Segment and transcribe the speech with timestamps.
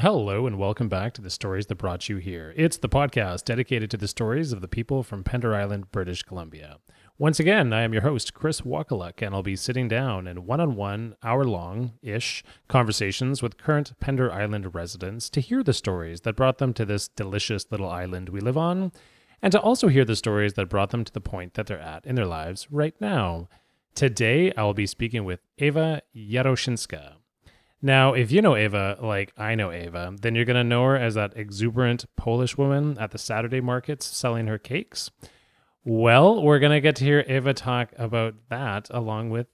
[0.00, 2.52] Hello, and welcome back to the stories that brought you here.
[2.54, 6.76] It's the podcast dedicated to the stories of the people from Pender Island, British Columbia.
[7.16, 10.60] Once again, I am your host, Chris Wakaluk, and I'll be sitting down in one
[10.60, 16.20] on one, hour long ish conversations with current Pender Island residents to hear the stories
[16.20, 18.92] that brought them to this delicious little island we live on,
[19.40, 22.04] and to also hear the stories that brought them to the point that they're at
[22.04, 23.48] in their lives right now.
[23.94, 27.14] Today, I will be speaking with Ewa Jarosinska.
[27.82, 30.96] Now, if you know Ewa like I know Ewa, then you're going to know her
[30.96, 35.10] as that exuberant Polish woman at the Saturday markets selling her cakes.
[35.84, 39.46] Well, we're going to get to hear Ewa talk about that along with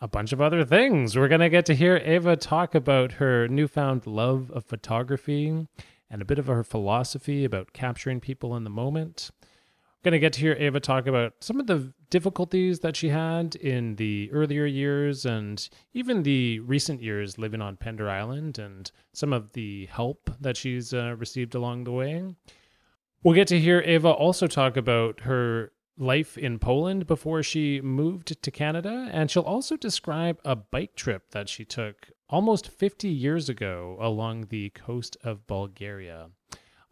[0.00, 1.16] a bunch of other things.
[1.16, 5.66] We're going to get to hear Ewa talk about her newfound love of photography
[6.10, 9.30] and a bit of her philosophy about capturing people in the moment.
[10.04, 13.08] We're going to get to hear Ewa talk about some of the difficulties that she
[13.08, 18.92] had in the earlier years and even the recent years living on Pender Island and
[19.14, 22.22] some of the help that she's uh, received along the way.
[23.22, 28.42] We'll get to hear Ewa also talk about her life in Poland before she moved
[28.42, 33.48] to Canada, and she'll also describe a bike trip that she took almost 50 years
[33.48, 36.28] ago along the coast of Bulgaria.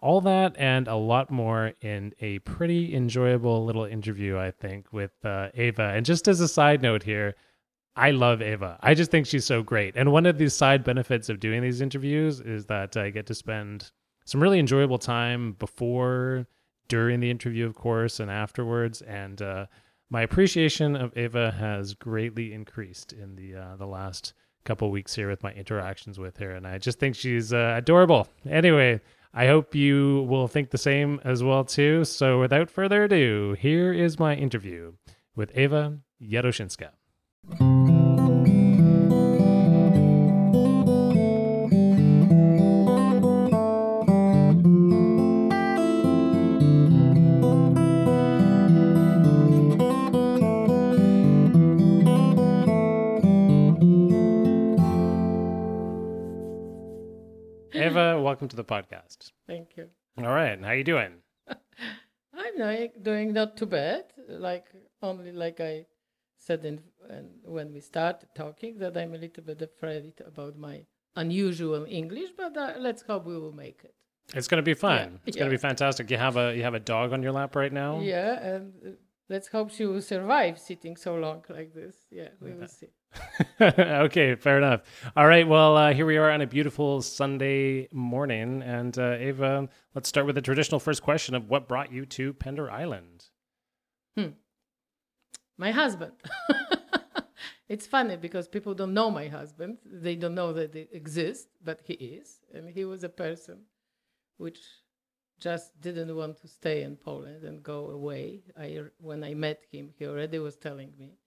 [0.02, 5.12] All that and a lot more in a pretty enjoyable little interview, I think, with
[5.24, 5.90] uh, Ewa.
[5.94, 7.34] And just as a side note here,
[7.96, 8.78] I love Ewa.
[8.80, 9.94] I just think she's so great.
[9.96, 13.34] And one of the side benefits of doing these interviews is that I get to
[13.34, 13.90] spend
[14.24, 16.46] some really enjoyable time before,
[16.88, 19.00] during the interview, of course, and afterwards.
[19.02, 19.66] And uh,
[20.10, 25.28] my appreciation of Ewa has greatly increased in the uh, the last couple weeks here
[25.28, 28.28] with my interactions with her, and I just think she's uh, adorable.
[28.48, 29.00] Anyway,
[29.32, 32.04] I hope you will think the same as well too.
[32.04, 34.94] So, without further ado, here is my interview
[35.36, 36.90] with Ewa Jarosinska.
[58.30, 59.32] Welcome to the podcast.
[59.48, 59.86] Thank you.
[60.16, 61.14] All right, how you doing?
[61.48, 64.04] I'm like doing not too bad.
[64.28, 64.66] Like
[65.02, 65.86] only like I
[66.38, 70.84] said in when, when we started talking that I'm a little bit afraid about my
[71.16, 73.94] unusual English, but uh, let's hope we will make it.
[74.32, 75.06] It's going to be fun.
[75.10, 76.08] Yeah, It's going to be fantastic.
[76.08, 77.98] You have a you have a dog on your lap right now.
[77.98, 78.90] Yeah, and uh,
[79.28, 81.96] let's hope she will survive sitting so long like this.
[82.12, 82.90] Yeah, we will see.
[83.60, 84.82] okay, fair enough.
[85.16, 89.68] All right, well, uh, here we are on a beautiful Sunday morning, and uh, Ewa,
[89.94, 93.26] let's start with the traditional first question of what brought you to Pender Island.
[94.16, 94.30] Hmm.
[95.56, 96.12] My husband.
[97.68, 99.78] it's funny because people don't know my husband.
[99.84, 102.40] They don't know that they exist, but he is.
[102.54, 103.64] And he was a person
[104.38, 104.58] which
[105.38, 108.42] just didn't want to stay in Poland and go away.
[108.58, 111.19] I, when I met him, he already was telling me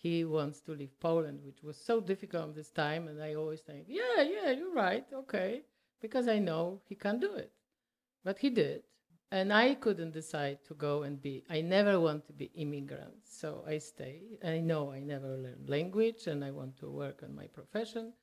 [0.00, 3.08] he wants to leave Poland, which was so difficult at this time.
[3.08, 5.62] And I always think, yeah, yeah, you're right, okay,
[6.00, 7.52] because I know he can't do it.
[8.24, 8.82] But he did.
[9.30, 13.16] And I couldn't decide to go and be, I never want to be immigrant.
[13.24, 14.22] So I stay.
[14.42, 18.14] I know I never learned language and I want to work on my profession.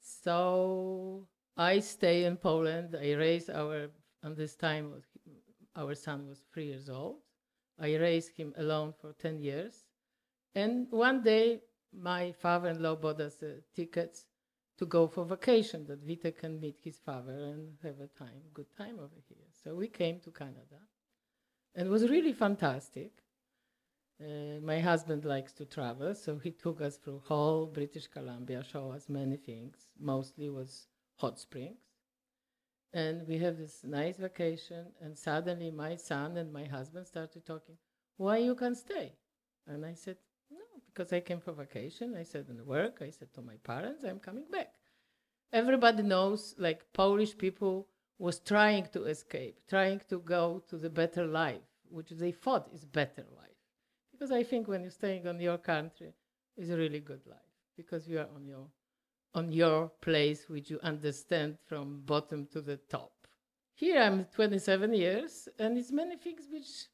[0.00, 2.96] So I stay in Poland.
[3.00, 3.88] I raise our,
[4.24, 4.92] on this time,
[5.76, 7.16] our son was three years old.
[7.80, 9.84] I raised him alone for 10 years.
[10.54, 11.60] And one day,
[11.92, 14.26] my father in law bought us uh, tickets
[14.78, 18.74] to go for vacation that Vita can meet his father and have a time, good
[18.76, 19.46] time over here.
[19.62, 20.80] So we came to Canada,
[21.74, 23.12] and it was really fantastic.
[24.20, 28.92] Uh, my husband likes to travel, so he took us through whole British Columbia, show
[28.92, 29.88] us many things.
[29.98, 30.86] Mostly was
[31.16, 31.80] hot springs,
[32.92, 34.86] and we have this nice vacation.
[35.00, 37.76] And suddenly, my son and my husband started talking.
[38.16, 39.12] Why you can stay?
[39.66, 40.16] And I said,
[40.92, 42.14] because I came for vacation.
[42.16, 42.98] I said in work.
[43.00, 44.74] I said to my parents, I'm coming back.
[45.52, 51.26] Everybody knows, like Polish people was trying to escape, trying to go to the better
[51.26, 53.60] life, which they thought is better life.
[54.12, 56.14] Because I think when you're staying on your country,
[56.56, 57.38] it's a really good life
[57.76, 58.66] because you are on your
[59.34, 63.12] on your place, which you understand from bottom to the top.
[63.74, 66.86] Here I'm 27 years, and it's many things which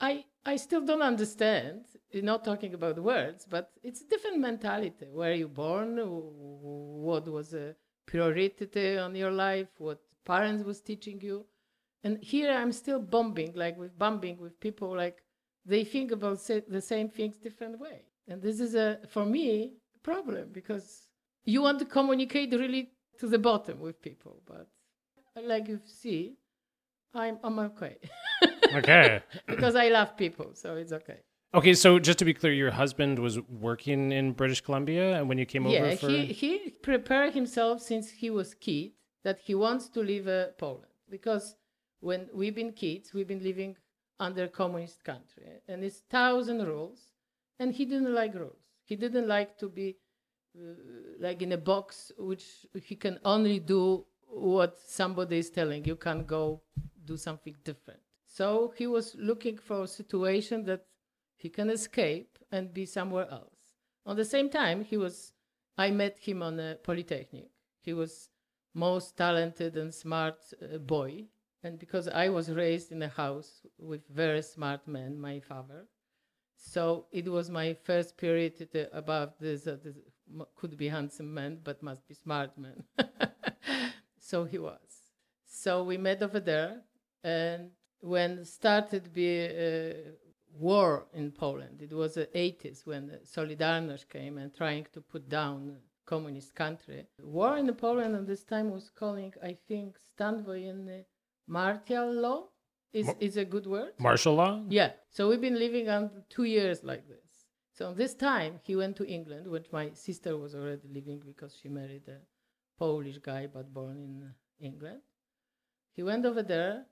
[0.00, 1.84] I I still don't understand.
[2.14, 5.06] Not talking about words, but it's a different mentality.
[5.10, 5.98] Where you born?
[5.98, 7.74] What was a
[8.06, 9.68] priority on your life?
[9.78, 11.46] What parents was teaching you?
[12.04, 15.18] And here I'm still bombing, like with bombing with people, like
[15.64, 18.02] they think about the same things different way.
[18.28, 21.08] And this is a for me problem because
[21.44, 24.42] you want to communicate really to the bottom with people.
[24.46, 24.68] But
[25.42, 26.36] like you see,
[27.14, 27.98] I'm I'm okay
[28.76, 29.22] Okay.
[29.46, 31.20] because I love people, so it's okay.
[31.54, 35.38] Okay, so just to be clear, your husband was working in British Columbia and when
[35.38, 38.92] you came yeah, over for he he prepared himself since he was kid
[39.24, 41.56] that he wants to leave uh, Poland because
[42.00, 43.76] when we've been kids, we've been living
[44.20, 47.00] under communist country and it's thousand rules,
[47.58, 48.64] and he didn't like rules.
[48.84, 49.96] He didn't like to be
[50.58, 50.74] uh,
[51.20, 56.26] like in a box which he can only do what somebody is telling you can't
[56.26, 56.60] go
[57.04, 58.00] do something different
[58.36, 60.84] so he was looking for a situation that
[61.36, 63.60] he can escape and be somewhere else
[64.04, 65.32] on the same time he was
[65.78, 67.50] i met him on a polytechnic
[67.80, 68.28] he was
[68.74, 71.24] most talented and smart uh, boy
[71.62, 75.86] and because i was raised in a house with very smart men my father
[76.56, 79.96] so it was my first period uh, about this, uh, this
[80.56, 82.82] could be handsome man, but must be smart man.
[84.18, 85.12] so he was.
[85.46, 86.82] So we met over there,
[87.22, 87.70] and
[88.00, 90.10] when started the uh,
[90.58, 95.28] war in Poland, it was the 80s when the Solidarność came and trying to put
[95.28, 95.76] down
[96.06, 97.06] communist country.
[97.22, 101.04] War in Poland at this time was calling, I think, stan wojenny
[101.48, 102.44] martial law
[102.92, 103.92] is, Mar- is a good word.
[103.98, 104.62] martial law?
[104.68, 104.92] Yeah.
[105.10, 107.46] So we've been living on two years like this.
[107.72, 111.68] So this time he went to England, which my sister was already living because she
[111.68, 112.18] married a
[112.78, 114.32] Polish guy but born in
[114.66, 115.00] England.
[115.94, 116.86] He went over there,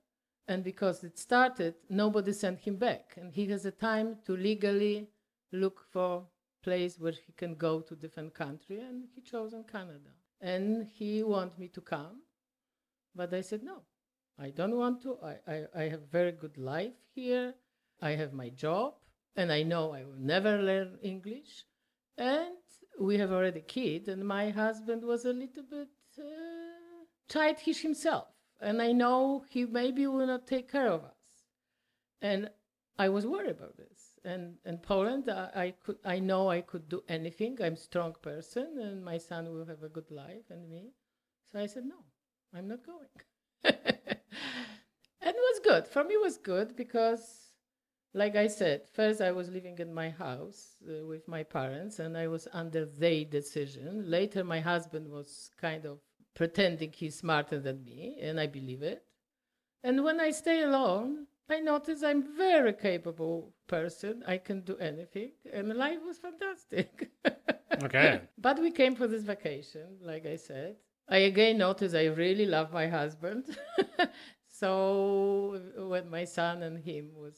[0.48, 5.08] and because it started, nobody sent him back, and he has a time to legally
[5.52, 6.26] look for
[6.62, 10.10] place where he can go to different country, and he chosen Canada.
[10.40, 12.22] And he want me to come,
[13.14, 13.82] but I said no.
[14.38, 15.16] I don't want to.
[15.22, 17.54] I, I, I have very good life here.
[18.02, 18.94] I have my job,
[19.36, 21.64] and I know I will never learn English.
[22.18, 22.56] And
[23.00, 25.88] we have already kid, and my husband was a little bit
[26.18, 28.28] uh, childish himself,
[28.64, 31.24] and I know he maybe will not take care of us.
[32.22, 32.50] And
[32.98, 34.18] I was worried about this.
[34.24, 37.58] And in Poland, I, I could, I know I could do anything.
[37.60, 40.92] I'm a strong person, and my son will have a good life, and me.
[41.52, 42.00] So I said, no,
[42.54, 43.14] I'm not going.
[43.64, 43.76] and
[45.22, 45.86] it was good.
[45.86, 47.52] For me, it was good because,
[48.14, 52.16] like I said, first I was living in my house uh, with my parents, and
[52.16, 54.10] I was under their decision.
[54.10, 55.98] Later, my husband was kind of
[56.34, 59.04] pretending he's smarter than me, and I believe it.
[59.82, 64.24] And when I stay alone, I notice I'm very capable person.
[64.26, 67.10] I can do anything, and life was fantastic.
[67.82, 68.20] Okay.
[68.38, 70.76] but we came for this vacation, like I said.
[71.08, 73.44] I again noticed I really love my husband.
[74.48, 77.36] so when my son and him was,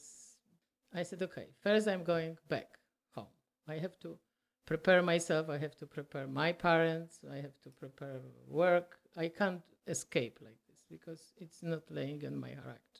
[0.93, 2.67] I said, okay, first I'm going back
[3.15, 3.33] home.
[3.67, 4.19] I have to
[4.67, 5.49] prepare myself.
[5.49, 7.19] I have to prepare my parents.
[7.31, 8.99] I have to prepare work.
[9.15, 12.91] I can't escape like this because it's not laying on my heart.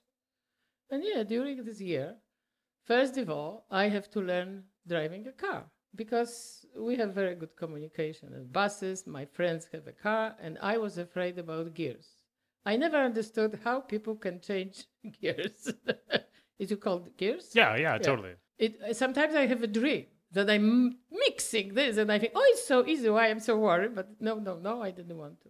[0.90, 2.16] And yeah, during this year,
[2.86, 7.56] first of all, I have to learn driving a car because we have very good
[7.58, 9.06] communication and buses.
[9.06, 12.08] My friends have a car, and I was afraid about gears.
[12.66, 14.86] I never understood how people can change
[15.22, 15.74] gears.
[16.60, 17.52] Is it called gears?
[17.54, 18.36] Yeah, yeah, totally.
[18.58, 22.68] It sometimes I have a dream that I'm mixing this, and I think, oh, it's
[22.68, 23.10] so easy.
[23.10, 23.96] Why I'm so worried?
[23.96, 25.50] But no, no, no, I didn't want to.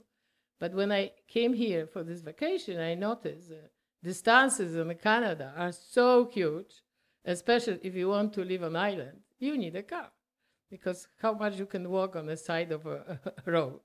[0.59, 3.69] But when I came here for this vacation, I noticed the
[4.03, 6.81] distances in Canada are so huge,
[7.25, 9.19] especially if you want to live on island.
[9.39, 10.09] You need a car
[10.69, 13.79] because how much you can walk on the side of a, a road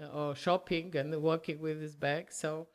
[0.00, 2.28] uh, or shopping and walking with this bag.
[2.30, 2.68] So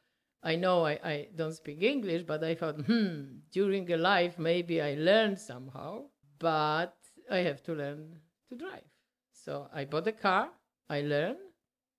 [0.43, 4.81] I know I, I don't speak English, but I thought, hmm, during a life, maybe
[4.81, 6.05] I learned somehow,
[6.39, 6.95] but
[7.31, 8.83] I have to learn to drive.
[9.31, 10.49] So I bought a car,
[10.89, 11.37] I learned.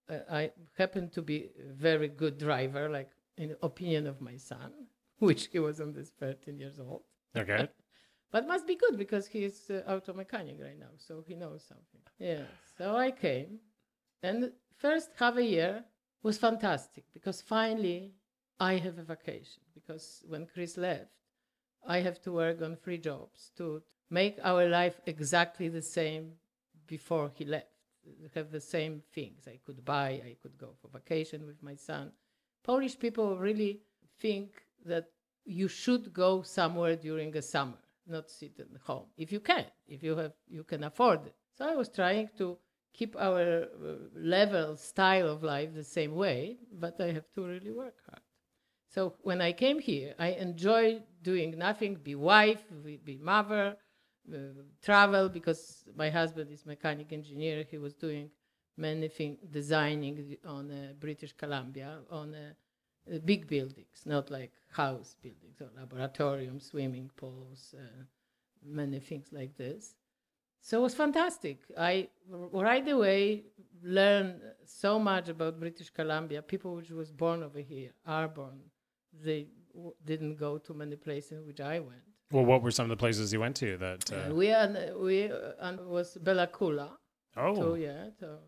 [0.08, 4.72] Uh, I happen to be a very good driver, like in opinion of my son,
[5.18, 7.02] which he was on this 13 years old.
[7.36, 7.68] Okay.
[8.32, 12.00] But must be good because he's uh, auto mechanic right now, so he knows something.
[12.18, 12.42] Yeah.
[12.76, 13.60] So I came,
[14.22, 15.84] and first half a year
[16.22, 18.12] was fantastic because finally
[18.58, 19.62] I have a vacation.
[19.74, 21.12] Because when Chris left,
[21.86, 26.32] I have to work on three jobs to make our life exactly the same
[26.86, 27.66] before he left.
[28.34, 29.48] Have the same things.
[29.48, 32.12] I could buy, I could go for vacation with my son.
[32.62, 33.80] Polish people really
[34.20, 35.08] think that
[35.44, 40.02] you should go somewhere during the summer not sit at home if you can if
[40.02, 42.56] you have you can afford it so i was trying to
[42.92, 47.72] keep our uh, level style of life the same way but i have to really
[47.72, 48.22] work hard
[48.88, 52.62] so when i came here i enjoy doing nothing be wife
[53.04, 53.76] be mother
[54.32, 58.30] uh, travel because my husband is mechanic engineer he was doing
[58.76, 65.60] many things designing on uh, British Columbia on uh, big buildings, not like house buildings
[65.60, 68.02] or laboratoriums, swimming pools, uh,
[68.64, 69.94] many things like this.
[70.60, 71.60] So it was fantastic.
[71.78, 73.44] I right away
[73.82, 76.42] learned so much about British Columbia.
[76.42, 78.60] People which was born over here are born.
[79.12, 82.15] They w- didn't go to many places which I went.
[82.32, 84.12] Well, what were some of the places you went to that?
[84.12, 86.90] Uh, Uh, we and we uh, and was Bella Coola.
[87.36, 88.38] oh, So yeah, so,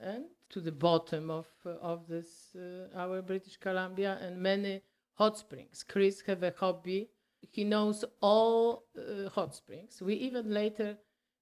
[0.00, 4.82] and to the bottom of uh, of this uh, our British Columbia and many
[5.14, 5.82] hot springs.
[5.82, 7.10] Chris have a hobby.
[7.50, 10.00] He knows all uh, hot springs.
[10.00, 10.96] We even later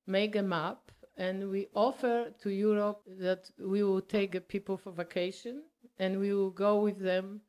[0.07, 5.65] make a map and we offer to Europe that we will take people for vacation
[5.99, 7.43] and we will go with them.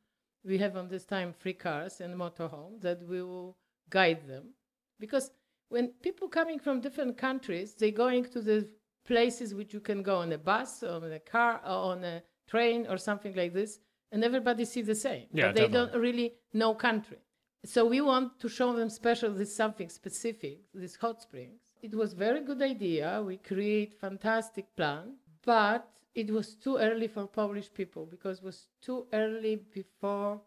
[0.43, 3.55] We have on this time free cars and motorhome that we will
[3.89, 4.53] guide them
[4.99, 5.31] because
[5.69, 8.67] when people coming from different countries, they going to the
[9.05, 12.21] places which you can go on a bus or on a car or on a
[12.47, 13.79] train or something like this,
[14.11, 15.27] and everybody see the same.
[15.31, 15.91] Yeah, but they definitely.
[15.91, 17.17] don't really know country.
[17.65, 21.59] So we want to show them special this something specific, this hot springs.
[21.81, 23.21] It was very good idea.
[23.25, 25.15] We create fantastic plan,
[25.45, 30.41] but it was too early for Polish people because it was too early before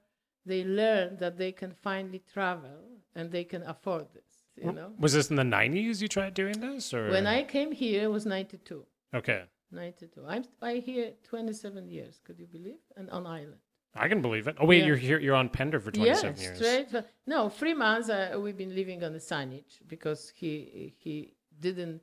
[0.47, 2.79] they learn that they can finally travel
[3.15, 4.25] and they can afford this.
[4.57, 6.03] You know, was this in the '90s?
[6.03, 8.85] You tried doing this, or when I came here, it was 92.
[9.15, 10.25] Okay, 92.
[10.29, 12.21] I'm I here 27 years.
[12.25, 12.77] Could you believe?
[12.97, 13.61] And on island.
[13.95, 14.57] I can believe it.
[14.61, 14.87] Oh wait, Yeah.
[14.89, 15.19] you're here.
[15.19, 16.57] You're on Pender for 27 yeah, years.
[16.59, 17.05] straight.
[17.27, 18.09] No, three months.
[18.11, 22.01] Uh, we've been living on the signage because he he didn't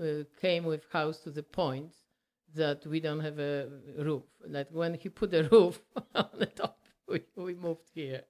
[0.00, 1.94] uh, came with house to the point
[2.54, 4.22] that we don't have a roof.
[4.46, 5.80] Like when he put a roof
[6.14, 6.78] on the top,
[7.08, 8.22] we, we moved here.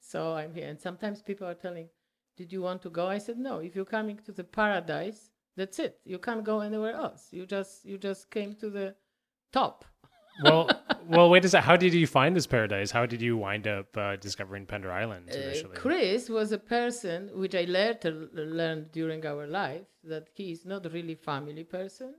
[0.00, 1.88] So I'm here, and sometimes people are telling,
[2.36, 3.58] "Did you want to go?" I said, "No.
[3.58, 6.00] If you're coming to the paradise, that's it.
[6.04, 7.28] You can't go anywhere else.
[7.30, 8.94] You just you just came to the
[9.52, 9.84] top."
[10.42, 10.70] well,
[11.06, 11.66] well, wait a second.
[11.66, 12.90] How did you find this paradise?
[12.90, 15.68] How did you wind up uh, discovering Pender Island Uh.
[15.74, 20.90] Chris was a person which I later learned during our life that he is not
[20.92, 22.14] really family person,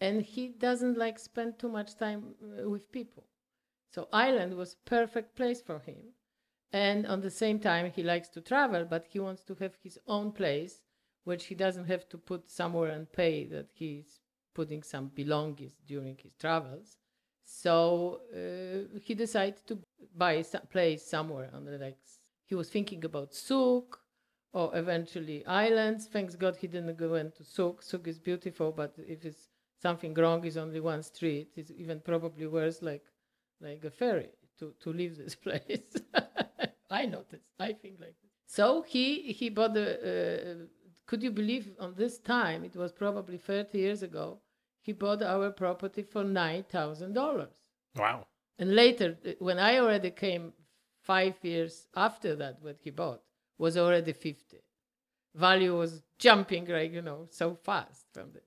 [0.00, 3.24] and he doesn't like spend too much time uh, with people.
[3.94, 6.14] So Ireland was perfect place for him,
[6.72, 10.00] and on the same time he likes to travel, but he wants to have his
[10.08, 10.82] own place,
[11.22, 14.18] which he doesn't have to put somewhere and pay that he's
[14.52, 16.96] putting some belongings during his travels.
[17.44, 19.78] So uh, he decided to
[20.16, 21.98] buy a place somewhere on the like
[22.46, 24.00] he was thinking about Sooke
[24.52, 26.08] or eventually islands.
[26.08, 27.80] Thanks God he didn't go into Sooke.
[27.80, 31.52] Sooke is beautiful, but if it's something wrong, is only one street.
[31.54, 33.04] It's even probably worse, like
[33.64, 35.92] like a ferry to to leave this place.
[36.90, 37.48] I noticed.
[37.58, 38.30] I think like this.
[38.46, 39.86] So he he bought the.
[40.10, 40.66] Uh,
[41.06, 42.64] could you believe on this time?
[42.64, 44.38] It was probably thirty years ago.
[44.80, 47.54] He bought our property for nine thousand dollars.
[47.96, 48.26] Wow.
[48.58, 50.52] And later, uh, when I already came
[51.02, 53.22] five years after that, what he bought
[53.58, 54.58] was already 50.
[55.34, 58.44] Value was jumping, like, you know, so fast from this.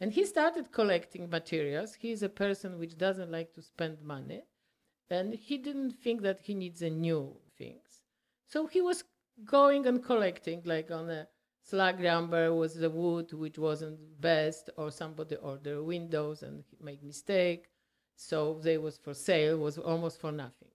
[0.00, 1.94] And he started collecting materials.
[1.94, 4.42] He is a person which doesn't like to spend money.
[5.10, 8.02] And he didn't think that he needs a new things.
[8.46, 9.04] So he was
[9.44, 11.26] going and collecting, like on a
[11.62, 17.66] Slegg lumber was the wood which wasn't best, or somebody ordered windows and made mistake.
[18.16, 20.68] So they was for sale was almost for nothing.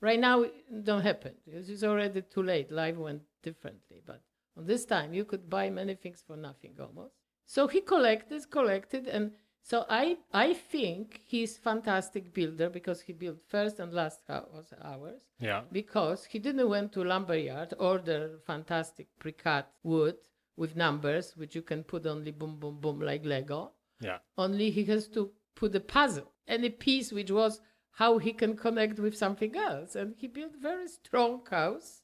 [0.00, 1.34] Right now it don't happen.
[1.46, 2.70] It's already too late.
[2.70, 4.20] Life went differently but
[4.56, 7.14] on this time you could buy many things for nothing almost.
[7.46, 9.32] So he collected collected and
[9.62, 15.22] so i i think he's fantastic builder because he built first and last house ours.
[15.40, 15.62] Yeah.
[15.72, 20.16] because he didn't went to lumberyard order fantastic pre-cut wood
[20.56, 23.72] with numbers which you can put only boom boom boom like lego.
[24.00, 24.18] Yeah.
[24.36, 27.60] only he has to put a puzzle and a piece which was
[27.92, 29.96] how he can connect with something else.
[29.96, 32.02] And he built very strong house.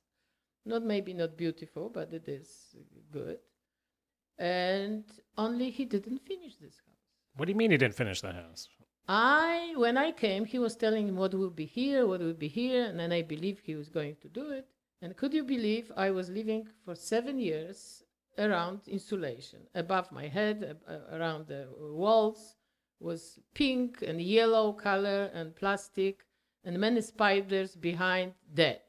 [0.64, 2.76] Not maybe not beautiful but it is
[3.10, 3.38] good.
[4.38, 5.04] And
[5.36, 6.87] only he didn't finish this house
[7.38, 8.68] What do you mean he didn't finish the house?
[9.08, 12.48] i when i came he was telling him what will be here what will be
[12.48, 14.66] here and then i believed he was going to do it
[15.00, 18.02] and could you believe i was living for seven years
[18.38, 22.56] around insulation above my head uh, around the walls
[23.00, 26.26] was pink and yellow color and plastic
[26.64, 28.82] and many spiders behind dead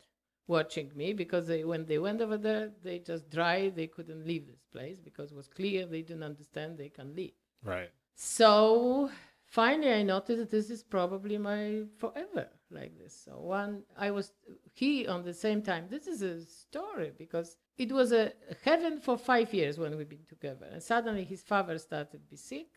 [0.47, 4.45] watching me because they when they went over there they just dry they couldn't leave
[4.47, 7.31] this place because it was clear they didn't understand they can leave
[7.63, 7.91] Right.
[8.21, 9.09] So
[9.45, 14.31] finally i noticed that this is probably my forever like this so one i was
[14.73, 18.33] he on the same time this is a story because it was a
[18.63, 22.35] heaven for five years when we've been together and suddenly his father started to be
[22.35, 22.67] sick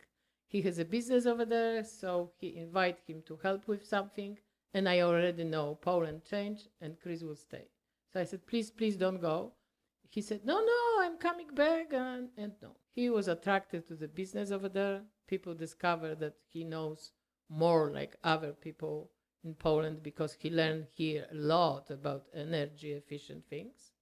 [0.52, 4.38] he has a business over there, so he invite him to help with something.
[4.74, 7.68] And I already know Poland changed and Chris will stay.
[8.12, 9.52] So I said, please, please don't go.
[10.10, 11.94] He said, no, no, I'm coming back.
[11.94, 15.00] And, and no, he was attracted to the business over there.
[15.26, 17.12] People discover that he knows
[17.48, 19.10] more like other people
[19.44, 23.92] in Poland because he learned here a lot about energy efficient things.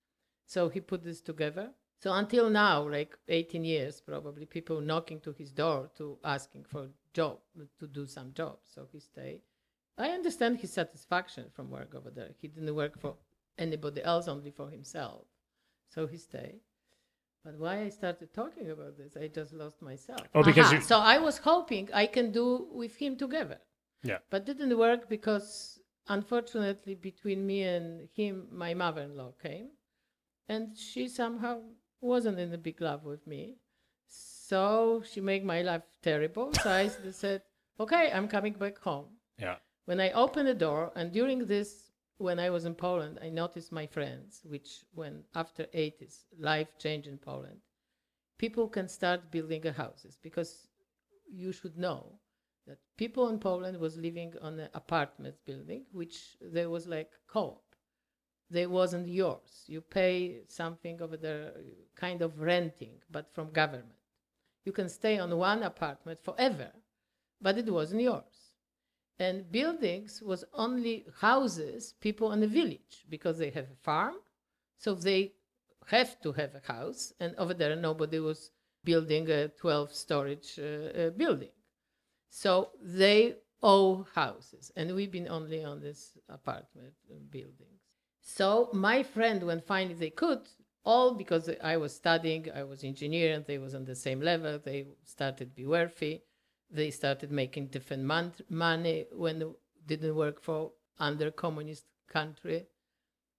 [0.46, 1.70] So he put this together.
[2.02, 6.88] So until now, like 18 years probably, people knocking to his door to asking for
[7.12, 7.38] job,
[7.78, 8.58] to do some job.
[8.64, 9.42] So he stayed.
[9.98, 12.30] I understand his satisfaction from work over there.
[12.40, 13.16] He didn't work for
[13.58, 15.26] anybody else, only for himself.
[15.90, 16.60] So he stayed.
[17.44, 20.20] But why I started talking about this, I just lost myself.
[20.34, 23.58] Oh, because Aha, you- so I was hoping I can do with him together
[24.02, 24.18] Yeah.
[24.30, 25.78] but didn't work because
[26.08, 29.68] unfortunately between me and him my mother-in-law came
[30.48, 31.60] and she somehow
[32.00, 33.56] wasn't in a big love with me
[34.06, 37.42] so she made my life terrible so I said
[37.78, 39.06] okay i'm coming back home
[39.38, 39.56] Yeah.
[39.84, 41.89] when i opened the door and during this
[42.20, 47.08] when i was in poland i noticed my friends which when after 80s life changed
[47.08, 47.60] in poland
[48.38, 50.68] people can start building houses because
[51.30, 52.18] you should know
[52.66, 57.62] that people in Poland was living on an apartment building, which there was like co-op.
[58.50, 59.64] They wasn't yours.
[59.66, 61.52] You pay something over there,
[61.96, 64.00] kind of renting, but from government.
[64.64, 66.70] You can stay on one apartment forever,
[67.40, 68.29] but it wasn't yours.
[69.20, 74.14] And buildings was only houses, people in the village, because they have a farm,
[74.78, 75.32] so they
[75.88, 77.12] have to have a house.
[77.20, 78.50] And over there, nobody was
[78.82, 81.50] building a 12 storage uh, uh, building.
[82.30, 87.82] So they owe houses, and we've been only on this apartment uh, buildings.
[88.22, 90.48] So my friend, when finally they could,
[90.82, 94.58] all because I was studying, I was engineer, and they was on the same level.
[94.58, 96.22] They started be wealthy.
[96.70, 99.48] They started making different mon- money when it
[99.86, 102.66] didn't work for under communist country.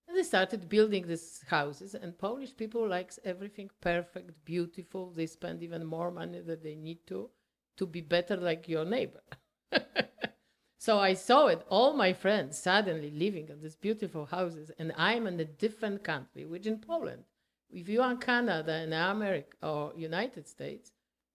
[0.07, 5.11] And they started building these houses, and Polish people likes everything perfect, beautiful.
[5.11, 7.29] They spend even more money than they need to
[7.77, 9.23] to be better like your neighbor.
[10.77, 15.25] so I saw it, all my friends suddenly living in these beautiful houses, and I'm
[15.27, 17.23] in a different country, which in Poland.
[17.69, 20.91] If you are Canada and America or United States,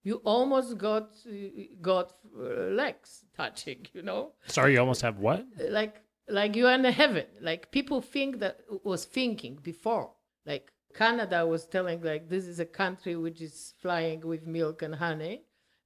[0.07, 1.33] you almost got uh,
[1.81, 2.43] got uh,
[2.81, 4.21] legs touching, you know?
[4.57, 5.45] Sorry, you almost have what?
[5.79, 5.95] like
[6.39, 7.25] like you are in heaven.
[7.49, 8.55] Like people think that
[8.91, 10.09] was thinking before.
[10.45, 10.65] Like
[11.01, 15.35] canada was telling like this is a country which is flying with milk and honey.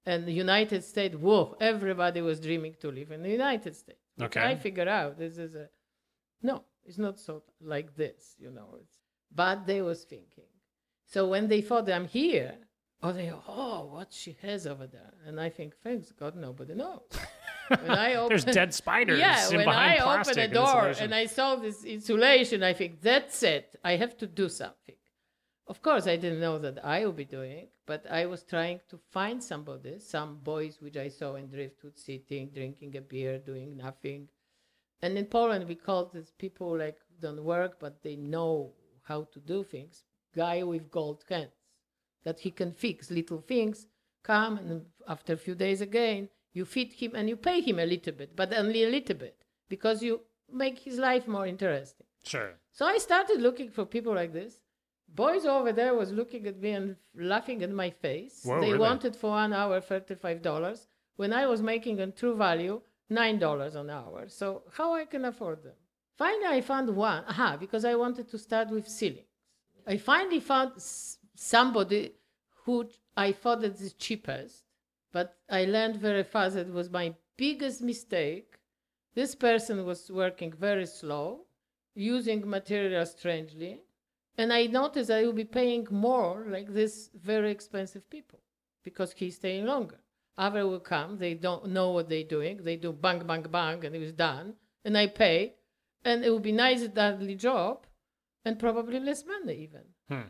[0.05, 4.05] And the united states whoa everybody was dreaming to live in the united states.
[4.25, 4.43] Okay.
[4.51, 5.67] i figure out this is a
[6.49, 6.55] no
[6.87, 7.33] it's not so
[7.75, 8.95] like this you know it's
[9.41, 10.49] but they was thinking.
[11.13, 12.53] So when they thought i'm here
[13.03, 17.01] oh they oh what she has over there and i think thanks god nobody knows
[17.79, 19.97] when I There's dead spiders Yeah, when I
[20.33, 21.03] the and door insulation.
[21.05, 23.75] and I saw this insulation, I think that's it.
[23.83, 24.95] I have to do something.
[25.67, 28.97] Of course, I didn't know that I would be doing, but I was trying to
[29.11, 34.27] find somebody, some boys which I saw in Driftwood sitting, drinking a beer, doing nothing.
[35.01, 39.39] And in Poland, we call these people like don't work, but they know how to
[39.39, 40.03] do things.
[40.35, 41.60] Guy with gold hands
[42.23, 43.87] that he can fix little things.
[44.23, 47.85] Come and after a few days again, you feed him and you pay him a
[47.85, 52.05] little bit, but only a little bit because you make his life more interesting.
[52.23, 52.53] Sure.
[52.71, 54.59] So I started looking for people like this.
[55.13, 58.41] Boys over there was looking at me and laughing at my face.
[58.43, 58.79] Whoa, they really?
[58.79, 63.75] wanted for one hour thirty-five dollars when I was making a true value nine dollars
[63.75, 64.29] an hour.
[64.29, 65.73] So how I can afford them?
[66.17, 67.23] Finally, I found one.
[67.27, 69.27] Aha, because I wanted to start with ceilings.
[69.85, 70.73] I finally found
[71.41, 72.13] somebody
[72.63, 74.63] who I thought that is cheapest,
[75.11, 78.59] but I learned very fast that it was my biggest mistake.
[79.15, 81.45] This person was working very slow,
[81.95, 83.81] using material strangely,
[84.37, 88.39] and I noticed I will be paying more like this very expensive people
[88.83, 89.99] because he's staying longer.
[90.37, 93.95] Other will come, they don't know what they're doing, they do bang, bang, bang, and
[93.95, 94.53] it was done,
[94.85, 95.55] and I pay,
[96.05, 97.87] and it will be nice, deadly job,
[98.45, 99.85] and probably less money even.
[100.07, 100.29] Hmm.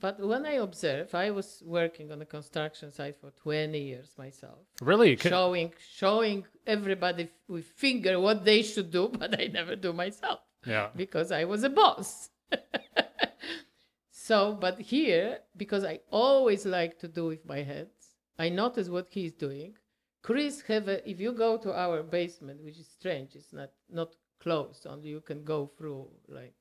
[0.00, 4.58] But when I observe, I was working on the construction site for 20 years myself,
[4.80, 5.16] Really?
[5.16, 10.88] Showing showing everybody with finger what they should do, but I never do myself yeah.
[10.96, 12.30] because I was a boss.
[14.10, 19.08] so, but here, because I always like to do with my hands, I notice what
[19.10, 19.76] he's doing.
[20.22, 24.14] Chris have a, if you go to our basement, which is strange, it's not not
[24.40, 26.54] closed, only you can go through like.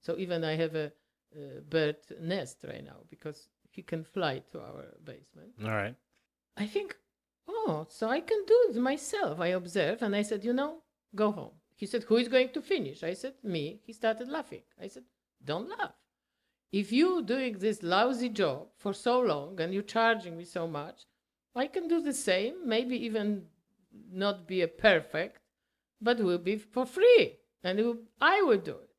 [0.00, 0.92] So even I have a,
[1.36, 5.52] Uh, bird nest right now because he can fly to our basement.
[5.62, 5.94] All right.
[6.56, 6.96] I think
[7.48, 9.40] Oh, so I can do it myself.
[9.40, 10.82] I observe and I said, You know,
[11.14, 11.52] go home.
[11.74, 13.02] He said, Who is going to finish?
[13.02, 13.80] I said, Me.
[13.84, 14.62] He started laughing.
[14.80, 15.04] I said,
[15.44, 15.94] Don't laugh.
[16.70, 21.06] If you doing this lousy job for so long and you're charging me so much,
[21.54, 23.44] I can do the same, maybe even
[24.12, 25.38] not be a perfect,
[26.00, 27.38] but will be for free.
[27.64, 28.90] And will, I will do it.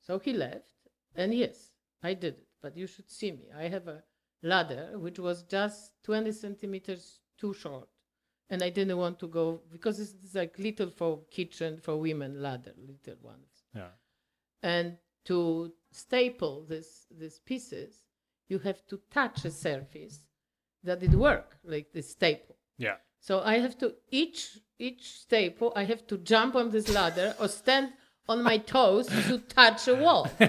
[0.00, 0.72] So he left.
[1.18, 2.46] And yes, I did it.
[2.62, 3.48] But you should see me.
[3.56, 4.02] I have a
[4.42, 7.88] ladder which was just 20 centimeters too short.
[8.50, 12.72] And I didn't want to go because it's, like little for kitchen for women ladder,
[12.78, 13.64] little ones.
[13.74, 13.90] Yeah.
[14.62, 18.04] And to staple this these pieces,
[18.48, 20.20] you have to touch a surface
[20.82, 22.56] that it work like the staple.
[22.78, 22.96] Yeah.
[23.20, 27.48] So I have to each each staple I have to jump on this ladder or
[27.48, 27.92] stand
[28.28, 30.30] on my toes to touch a wall.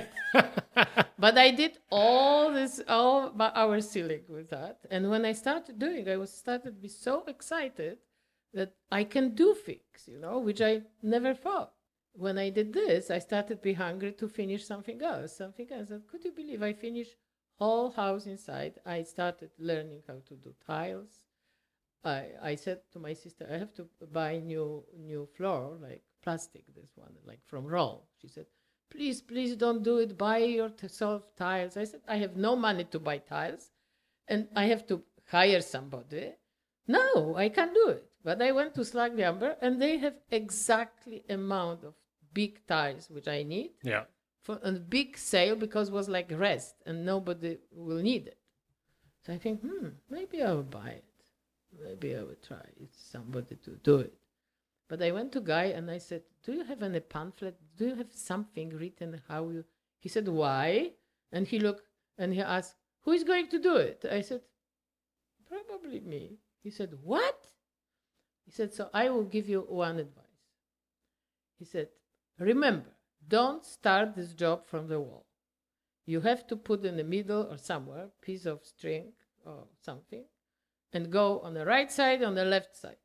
[1.19, 4.79] but I did all this all our ceiling with that.
[4.89, 7.97] And when I started doing, I was started to be so excited
[8.53, 11.73] that I can do things, you know, which I never thought.
[12.13, 15.89] When I did this, I started to be hungry to finish something else, something else.
[15.91, 17.15] And could you believe I finished
[17.57, 18.79] whole house inside?
[18.85, 21.21] I started learning how to do tiles.
[22.03, 26.63] I, I said to my sister, I have to buy new new floor, like plastic,
[26.75, 28.07] this one, like from Roll.
[28.21, 28.45] She said,
[28.89, 30.17] please, please don't do it.
[30.17, 31.77] Buy yourself tiles.
[31.77, 33.71] I said, I have no money to buy tiles,
[34.27, 36.33] and I have to hire somebody.
[36.87, 38.05] No, I can't do it.
[38.23, 41.93] But I went to Slegg Lumber, and they have exactly amount of
[42.33, 44.05] big tiles which I need Yeah.
[44.41, 48.37] for a big sale because it was like rest, and nobody will need it.
[49.25, 51.03] So I think, hmm, maybe I will buy it.
[51.83, 54.13] Maybe I will try somebody to do it.
[54.87, 57.59] But I went to guy and I said, "Do you have any pamphlet?
[57.75, 59.65] Do you have something written how you?"
[59.99, 60.93] He said, "Why?"
[61.31, 64.43] And he looked and he asked, "Who is going to do it?" I said,
[65.45, 67.53] "Probably me." He said, "What?"
[68.45, 70.25] He said, "So I will give you one advice."
[71.57, 71.89] He said,
[72.37, 72.95] "Remember,
[73.27, 75.25] don't start this job from the wall.
[76.05, 79.13] You have to put in the middle or somewhere piece of string
[79.45, 80.25] or something,
[80.93, 82.97] and go on the right side, on the left side."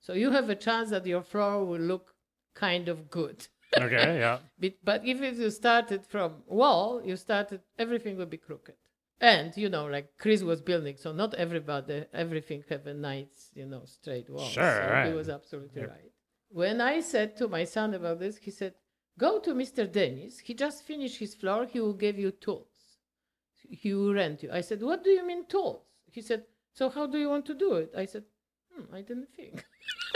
[0.00, 2.14] So you have a chance that your floor will look
[2.54, 3.46] kind of good.
[3.76, 4.18] Okay.
[4.24, 4.38] Yeah.
[4.58, 8.74] But, but if you started from wall, you started everything will be crooked.
[9.20, 13.66] And you know, like Chris was building, so not everybody, everything have a nice, you
[13.66, 14.48] know, straight wall.
[14.48, 15.08] Sure, so right.
[15.08, 15.90] he was absolutely Yep.
[15.90, 16.12] right.
[16.50, 18.74] When I said to my son about this, he said,
[19.18, 19.90] "Go to Mr.
[19.90, 20.38] Dennis.
[20.38, 21.66] He just finished his floor.
[21.66, 22.98] He will give you tools.
[23.68, 27.06] He will rent you." I said, "What do you mean tools?" He said, "So how
[27.06, 28.24] do you want to do it?" I said,
[28.72, 29.64] hmm, "I didn't think."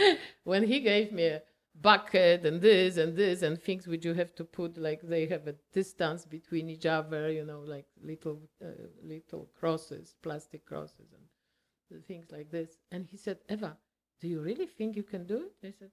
[0.44, 1.42] when he gave me a
[1.80, 5.46] bucket and this and this and things which you have to put like they have
[5.46, 8.68] a distance between each other you know like little uh,
[9.02, 13.76] little crosses plastic crosses and things like this and he said Ewa
[14.20, 15.90] do you really think you can do it i said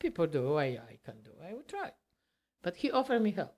[0.00, 1.92] people do i, I can do i will try
[2.62, 3.54] but he offered me help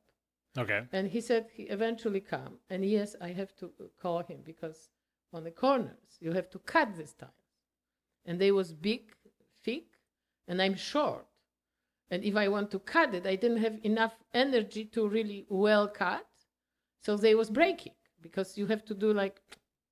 [0.58, 0.82] Okay.
[0.92, 2.58] and he said he eventually come.
[2.68, 3.70] And yes, I have to
[4.00, 4.90] call him because
[5.32, 7.30] on the corners you have to cut this time.
[8.24, 9.12] And they was big,
[9.64, 9.84] thick,
[10.48, 11.26] and I'm short.
[12.10, 15.86] And if I want to cut it, I didn't have enough energy to really well
[15.86, 16.26] cut.
[17.02, 19.40] So they was breaking because you have to do like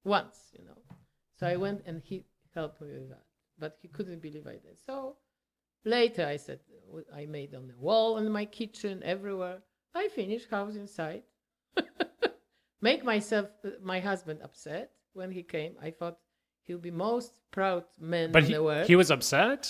[0.04, 0.96] once, you know.
[1.38, 3.24] So I went and he helped me with that.
[3.58, 4.78] But he couldn't believe I did.
[4.84, 5.16] So
[5.84, 6.60] later I said
[7.14, 9.62] I made on the wall in my kitchen, everywhere.
[9.94, 11.22] I finished house inside.
[12.80, 15.74] Make myself, uh, my husband upset when he came.
[15.82, 16.18] I thought
[16.68, 18.86] he'll be most proud man But in he, the world.
[18.86, 19.60] he was upset.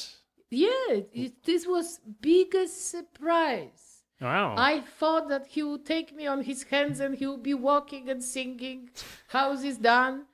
[0.50, 0.90] yeah,
[1.24, 4.02] it, this was biggest surprise.
[4.20, 4.54] Wow.
[4.58, 8.08] I thought that he would take me on his hands and he would be walking
[8.10, 8.90] and singing.
[9.28, 10.26] House is done.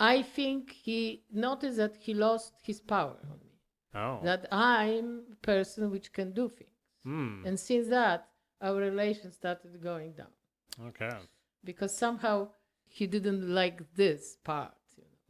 [0.00, 3.52] I think he noticed that he lost his power on me.
[3.94, 4.18] oh.
[4.24, 6.70] That I'm a person which can do things.
[7.04, 7.42] Hmm.
[7.46, 8.26] And since that,
[8.60, 10.32] our relation started going down
[10.88, 11.10] Okay.
[11.64, 12.48] because somehow
[12.88, 14.74] he didn't like this part.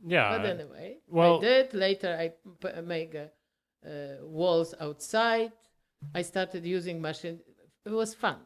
[0.06, 0.36] Yeah.
[0.38, 1.74] but anyway, well- I did.
[1.74, 2.28] Later, I
[2.60, 5.52] p- make uh, uh, walls outside.
[6.14, 7.40] I started using machine.
[7.84, 8.38] It was fun.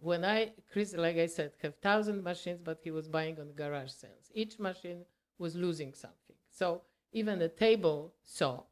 [0.00, 3.90] When I, Chris, like I said, have thousand machines, but he was buying on garage
[3.90, 4.30] sales.
[4.34, 5.04] Each machine
[5.38, 6.36] was losing something.
[6.50, 6.82] So
[7.12, 8.62] even a table saw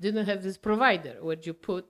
[0.00, 1.86] didn't have this provider where you put,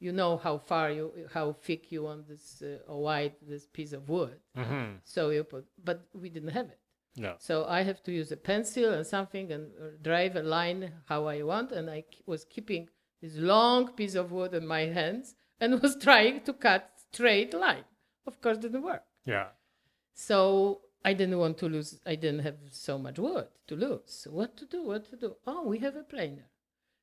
[0.00, 3.92] you know how far you, how thick you want this, uh, or wide this piece
[3.92, 4.38] of wood.
[4.56, 6.78] hmm So you put, but we didn't have it.
[7.18, 7.34] Yeah.
[7.38, 11.26] So I have to use a pencil and something and uh, drive a line how
[11.26, 11.72] I want.
[11.72, 12.88] And I was keeping
[13.20, 17.84] this long piece of wood in my hands and was trying to cut straight line.
[18.26, 19.04] Of course, didn't work.
[19.24, 19.48] Yeah.
[20.14, 22.00] So I didn't want to lose.
[22.04, 24.02] I didn't have so much wood to lose.
[24.06, 24.82] So what to do?
[24.82, 25.36] What to do?
[25.46, 26.50] Oh, we have a planer,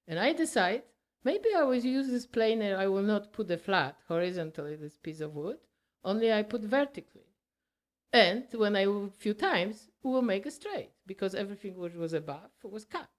[0.08, 0.84] and I decide
[1.24, 2.76] maybe I will use this planer.
[2.78, 5.58] I will not put a flat horizontally this piece of wood.
[6.04, 7.25] Only I put vertically,
[8.16, 12.14] and when I a few times we will make a straight because everything which was
[12.14, 13.10] above was cut.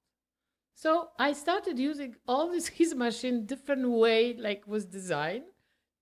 [0.74, 5.44] So I started using all this his machine different way, like was designed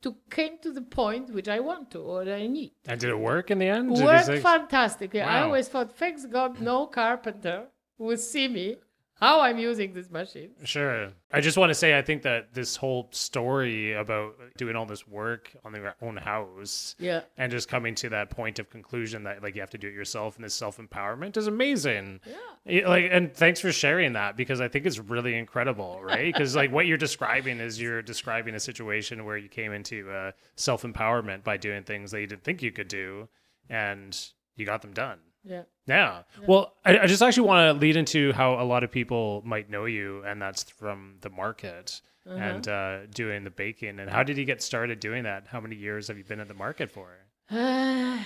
[0.02, 2.72] to came to the point which I want to or I need.
[2.86, 3.90] And did it work in the end?
[3.90, 5.22] Worked say- fantastically.
[5.22, 7.58] I always thought, thanks God, no carpenter
[7.98, 8.76] will see me
[9.24, 10.50] how I'm using this machine.
[10.64, 11.08] Sure.
[11.32, 15.08] I just want to say, I think that this whole story about doing all this
[15.08, 17.22] work on their own house Yeah.
[17.38, 19.94] and just coming to that point of conclusion that like you have to do it
[19.94, 22.20] yourself and this self empowerment is amazing.
[22.66, 22.86] Yeah.
[22.88, 26.32] Like, and thanks for sharing that because I think it's really incredible, right?
[26.32, 30.32] Because like what you're describing is you're describing a situation where you came into uh,
[30.56, 33.28] self empowerment by doing things that you didn't think you could do,
[33.68, 34.18] and
[34.56, 35.18] you got them done.
[35.44, 35.62] Yeah.
[35.86, 36.22] Yeah.
[36.46, 39.68] Well, I, I just actually want to lead into how a lot of people might
[39.68, 44.00] know you, and that's from the market and uh, doing the baking.
[44.00, 45.46] And how did you get started doing that?
[45.46, 47.08] How many years have you been in the market for?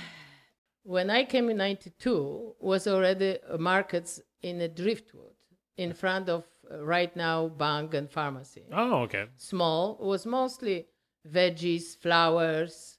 [0.84, 5.34] when I came in 92, was already markets in a driftwood
[5.76, 8.64] in front of uh, right now bank and pharmacy.
[8.72, 9.26] Oh, okay.
[9.36, 10.86] small It was mostly
[11.28, 12.98] veggies, flowers.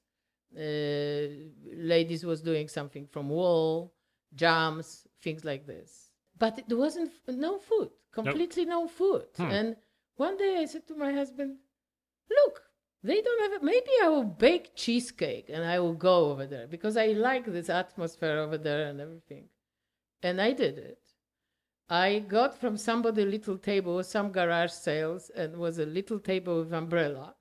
[0.57, 3.93] Uh, ladies was doing something from wool,
[4.35, 6.11] jams, things like this.
[6.37, 9.25] But it wasn't no food, completely no food.
[9.35, 9.43] Hmm.
[9.43, 9.75] And
[10.15, 11.57] one day I said to my husband,
[12.29, 12.61] "Look,
[13.03, 13.63] they don't have it.
[13.63, 17.69] Maybe I will bake cheesecake and I will go over there because I like this
[17.69, 19.49] atmosphere over there and everything."
[20.21, 21.01] And I did it.
[21.89, 26.59] I got from somebody a little table, some garage sales, and was a little table
[26.59, 27.35] with umbrella.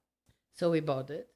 [0.55, 1.29] So we bought it.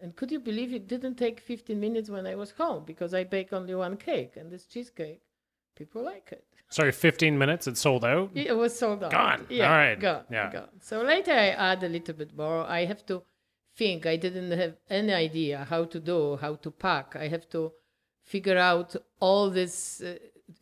[0.00, 3.24] And could you believe it didn't take 15 minutes when I was home because I
[3.24, 5.20] bake only one cake and this cheesecake,
[5.76, 6.44] people like it.
[6.70, 7.66] Sorry, 15 minutes.
[7.66, 8.30] It sold out.
[8.34, 9.10] It was sold out.
[9.10, 9.46] Gone.
[9.50, 9.98] Yeah, All right.
[9.98, 10.24] Gone.
[10.30, 10.52] Yeah.
[10.52, 10.68] Gone.
[10.80, 12.64] So later I add a little bit more.
[12.64, 13.22] I have to
[13.76, 14.06] think.
[14.06, 17.16] I didn't have any idea how to do, how to pack.
[17.16, 17.72] I have to
[18.22, 20.14] figure out all this, uh,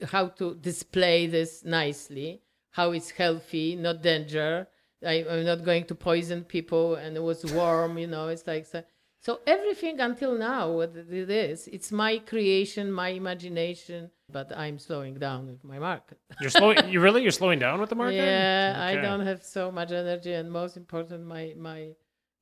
[0.07, 4.66] how to display this nicely, how it's healthy, not danger.
[5.07, 7.98] I, I'm not going to poison people, and it was warm.
[7.98, 8.83] You know, it's like so.
[9.29, 14.11] So everything until now, what it is, it's my creation, my imagination.
[14.33, 16.19] But I'm slowing down with my market.
[16.41, 16.79] You're slowing.
[16.88, 17.21] you really?
[17.21, 18.17] You're slowing down with the market?
[18.17, 21.91] Yeah, I don't have so much energy, and most important, my my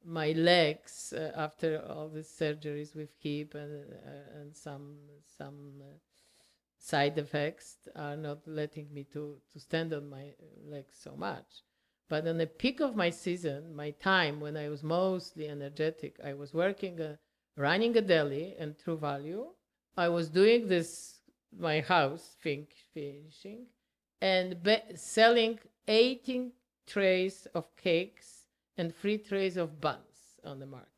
[0.04, 4.94] my legs uh, after all these surgeries with hip and uh, and some
[5.38, 5.96] some uh,
[6.78, 11.65] side effects are not letting me to to stand on my legs so much.
[12.08, 16.34] But on the peak of my season, my time when I was mostly energetic, I
[16.34, 17.16] was working, uh,
[17.56, 19.46] running a deli and True Value.
[19.96, 21.20] I was doing this
[21.58, 23.66] my house thing finishing
[24.20, 26.52] and be- selling 18
[26.86, 30.90] trays of cakes and three trays of buns on the market.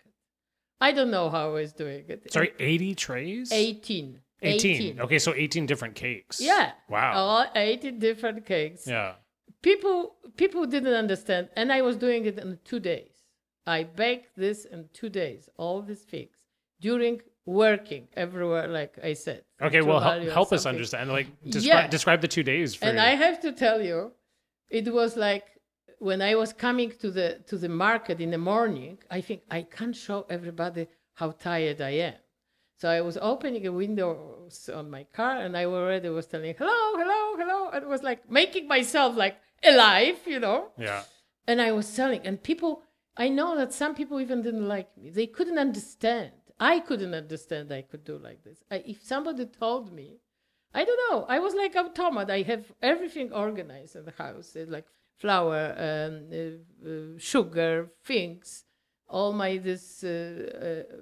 [0.81, 2.33] I don't know how I was doing it.
[2.33, 3.53] Sorry, 80 trays?
[3.53, 4.21] 18.
[4.42, 5.01] 18.
[5.01, 6.40] Okay, so 18 different cakes.
[6.40, 6.73] Yeah.
[6.88, 7.12] Wow.
[7.14, 8.87] All 18 different cakes.
[8.87, 9.14] Yeah.
[9.62, 13.14] People people didn't understand and I was doing it in 2 days.
[13.66, 16.37] I baked this in 2 days, all these things
[16.81, 19.42] during working everywhere like I said.
[19.61, 21.11] Okay, well, help, help us understand.
[21.11, 21.88] Like, describe, Yeah.
[21.88, 23.03] describe the two days for and you.
[23.03, 24.12] I have to tell you,
[24.71, 25.47] it was like
[25.99, 28.99] when I was coming to the to the market in the morning.
[29.11, 32.18] I think I can't show everybody how tired I am.
[32.81, 34.09] So I was opening a window
[34.73, 38.21] on my car, and I already was telling hello, hello, hello, and it was like
[38.31, 40.68] making myself like alive, you know.
[40.79, 41.03] yeah.
[41.47, 42.83] And I was selling, and people.
[43.16, 45.11] I know that some people even didn't like me.
[45.11, 46.31] They couldn't understand.
[46.61, 48.59] I couldn't understand I could do like this.
[48.71, 50.18] I, if somebody told me,
[50.75, 51.25] I don't know.
[51.29, 52.31] I was like automat.
[52.31, 58.64] I have everything organized in the house, uh, like flour, um, uh, uh, sugar, things,
[59.09, 60.97] all my this uh, uh,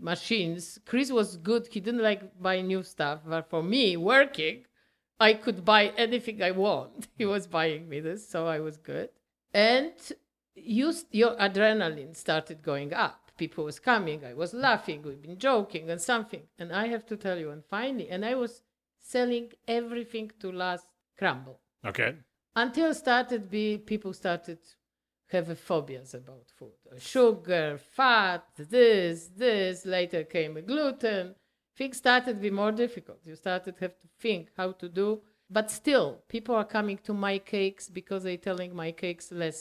[0.00, 0.78] machines.
[0.86, 1.68] Chris was good.
[1.70, 4.64] He didn't like buy new stuff, but for me, working,
[5.20, 7.08] I could buy anything I want.
[7.18, 9.10] He was buying me this, so I was good.
[9.52, 9.92] And
[10.54, 13.30] you, your adrenaline started going up.
[13.36, 14.24] People was coming.
[14.24, 15.02] I was laughing.
[15.02, 16.42] We've been joking and something.
[16.58, 18.62] And I have to tell you, and finally, and I was
[18.98, 20.86] selling everything to last
[21.18, 22.14] crumble Okay.
[22.56, 24.58] until started be people started
[25.28, 31.34] have phobias about food sugar fat this this later came a gluten
[31.80, 35.08] things started to be more difficult you started have to think how to do
[35.48, 39.58] but still people are coming to my cakes because they're telling my cakes less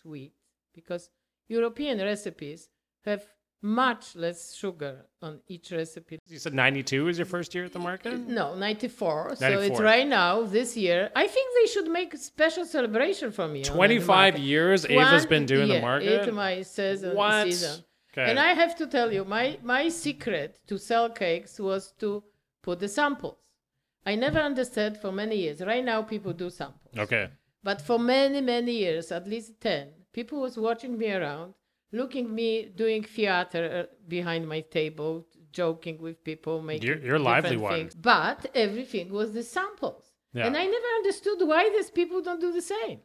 [0.00, 0.34] sweet
[0.74, 1.08] because
[1.48, 2.68] european recipes
[3.06, 3.22] have
[3.62, 6.18] much less sugar on each recipe.
[6.26, 8.18] You said 92 is your first year at the market?
[8.26, 9.36] No, 94.
[9.36, 11.10] So it's right now, this year.
[11.14, 13.62] I think they should make a special celebration for me.
[13.62, 14.40] 25 market.
[14.40, 16.08] years Ewa's One been doing the market?
[16.08, 17.14] It's my season.
[17.14, 17.44] What?
[17.44, 17.84] season.
[18.12, 18.28] Okay.
[18.30, 22.22] And I have to tell you, my, my secret to sell cakes was to
[22.62, 23.36] put the samples.
[24.04, 25.60] I never understood for many years.
[25.62, 26.94] Right now, people do samples.
[26.98, 27.28] okay.
[27.64, 31.54] But for many, many years, at least 10, people was watching me around,
[31.92, 37.56] looking me doing theater uh, behind my table, joking with people, making You're- you're lively
[37.56, 37.88] one.
[38.00, 40.10] But everything was the samples.
[40.34, 40.46] Yeah.
[40.46, 42.98] And I never understood why these people don't do the same.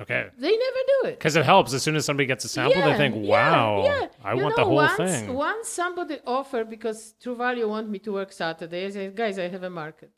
[0.00, 0.28] Okay.
[0.38, 1.18] They never do it.
[1.18, 1.74] Because it helps.
[1.74, 4.06] As soon as somebody gets a sample, they think, wow, yeah.
[4.24, 5.34] I You want know, the whole once, thing.
[5.34, 9.48] Once somebody offered, because True Value want me to work Saturday, I said, guys, I
[9.48, 10.10] have a market.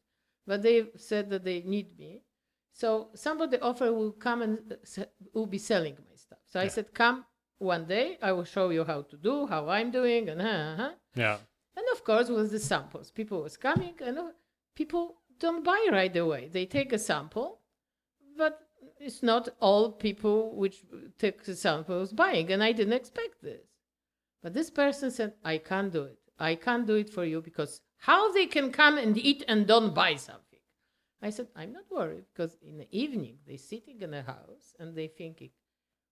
[0.47, 2.23] But they said that they need me.
[2.73, 4.59] So somebody offered will come and
[5.35, 6.39] will be selling my stuff.
[6.47, 7.25] So I said, come
[7.59, 10.91] one day, I will show you how to do, how I'm doing, and huh, huh.
[11.15, 11.37] yeah.
[11.77, 13.11] And of course, was the samples.
[13.11, 14.31] People was coming, and uh,
[14.75, 16.49] people don't buy right away.
[16.53, 17.61] They take a sample,
[18.37, 18.59] but
[19.05, 20.83] it's not all people which
[21.19, 22.51] take the samples buying.
[22.53, 23.67] And I didn't expect this.
[24.43, 26.19] But this person said, I can't do it.
[26.39, 29.95] I can't do it for you because how they can come and eat and don't
[29.95, 30.59] buy something?
[31.21, 34.97] I said, I'm not worried because in the evening they're sitting in a house and
[34.97, 35.51] they thinking,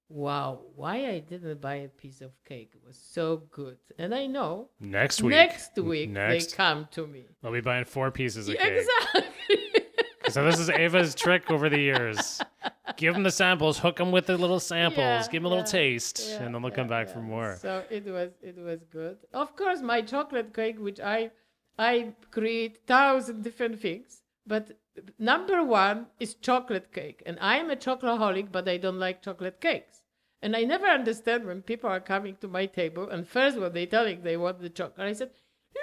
[0.09, 2.73] wow, why I didn't buy a piece of cake?
[2.75, 3.79] It was so good.
[3.99, 5.31] And I know Next week.
[5.31, 6.51] next week Next.
[6.53, 7.27] they come to me.
[7.43, 8.85] I'll be buying four pieces of cake.
[8.85, 9.57] Exactly.
[10.31, 12.41] So this is Ewa's trick over the years.
[12.97, 15.65] Give them the samples, hook them with the little samples, Yeah, give them a little
[15.65, 17.13] taste, Yeah, and then they'll yeah, come back yeah.
[17.15, 17.57] for more.
[17.61, 19.19] So it was it was good.
[19.33, 21.31] Of course, my chocolate cake, which I
[21.79, 24.79] I create thousand different things, but
[25.19, 29.61] number one is chocolate cake, and I am a chocoholic, but I don't like chocolate
[29.61, 30.03] cakes.
[30.43, 33.87] And I never understand when people are coming to my table, and first what they
[33.87, 35.31] telling me, they want the chocolate, I said,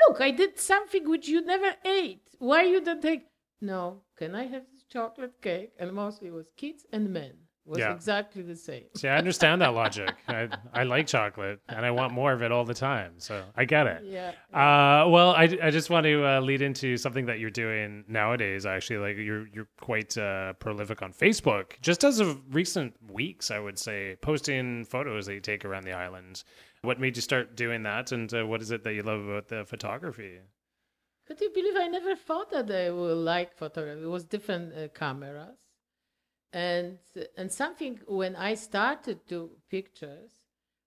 [0.08, 2.28] "Look, I did something which you never ate.
[2.40, 3.28] Why you don't take?"
[3.62, 5.72] No, can I have this chocolate cake?
[5.80, 7.34] And mostly it was kids and men.
[7.66, 7.94] Was Yeah.
[7.94, 8.86] exactly the same.
[8.96, 10.16] See, I understand that logic.
[10.30, 13.16] I, I like chocolate, and I want more of it all the time.
[13.18, 14.04] So I get it.
[14.06, 14.30] Yeah.
[14.54, 18.66] Uh, well, I, I just want to uh, lead into something that you're doing nowadays.
[18.66, 21.74] Actually, like you're you're quite uh, prolific on Facebook.
[21.82, 25.92] Just as of recent weeks, I would say, posting photos that you take around the
[25.92, 26.46] island.
[26.84, 29.50] What made you start doing that, and uh, what is it that you love about
[29.50, 30.40] the photography?
[31.28, 34.02] Could you believe I never thought that I would like photography?
[34.02, 35.60] It was different uh, cameras,
[36.54, 36.98] and
[37.36, 40.32] and something when I started to pictures,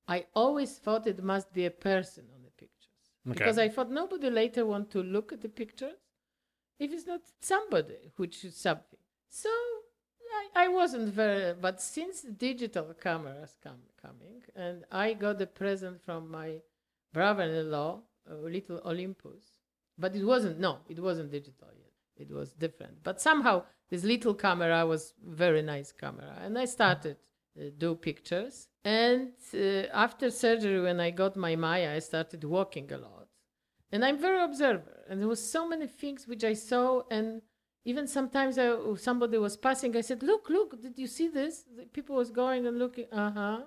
[0.09, 3.38] I always thought it must be a person on the pictures Okay.
[3.38, 6.00] because I thought nobody later want to look at the pictures
[6.79, 8.98] if it's not somebody which is something.
[9.29, 9.50] So
[10.55, 16.00] I, I wasn't very, but since digital cameras come coming, and I got a present
[16.03, 16.61] from my
[17.12, 18.00] brother-in-law,
[18.31, 19.49] a little Olympus,
[20.00, 20.58] but it wasn't.
[20.58, 21.92] No, it wasn't digital yet.
[22.16, 23.02] It was different.
[23.02, 27.16] But somehow this little camera was very nice camera, and I started
[27.58, 28.68] uh, do pictures.
[28.84, 33.28] And uh, after surgery, when I got my Maya, I started walking a lot,
[33.92, 35.04] and I'm very observer.
[35.08, 37.42] And there was so many things which I saw, and
[37.84, 39.96] even sometimes I, somebody was passing.
[39.96, 40.80] I said, "Look, look!
[40.80, 43.06] Did you see this?" The people was going and looking.
[43.12, 43.60] Uh huh.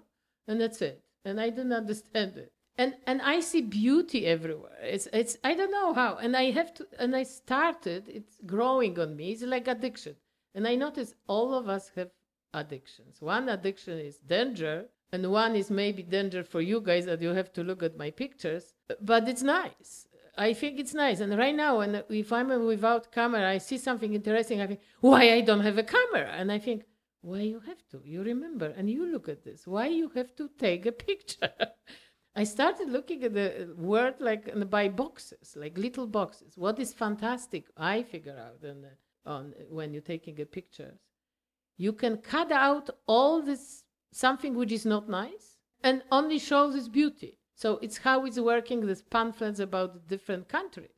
[0.48, 1.04] And that's it.
[1.26, 4.78] And I didn't understand it and and I see beauty everywhere.
[4.82, 6.88] It's it's I don't know how, and I have to.
[7.00, 8.10] And I started.
[8.10, 9.32] It's growing on me.
[9.32, 10.16] It's like addiction,
[10.56, 12.10] and I notice all of us have
[12.54, 13.22] addictions.
[13.22, 17.54] One addiction is danger, and one is maybe danger for you guys that you have
[17.54, 18.74] to look at my pictures.
[19.02, 20.08] But it's nice.
[20.36, 21.20] I think it's nice.
[21.20, 24.62] And right now, and if I'm without camera, I see something interesting.
[24.62, 26.32] I think, why I don't have a camera?
[26.32, 26.86] And I think,
[27.22, 28.02] why you have to?
[28.04, 29.68] You remember, and you look at this.
[29.68, 31.52] Why you have to take a picture?
[32.36, 36.54] I started looking at the word like and by boxes, like little boxes.
[36.58, 38.88] What is fantastic, I figure out on, the,
[39.26, 41.00] uh, on when you're taking a pictures,
[41.78, 46.88] you can cut out all this something which is not nice and only show this
[46.88, 47.40] beauty.
[47.56, 48.86] So it's how it's working.
[48.86, 50.90] These pamphlets about different countries.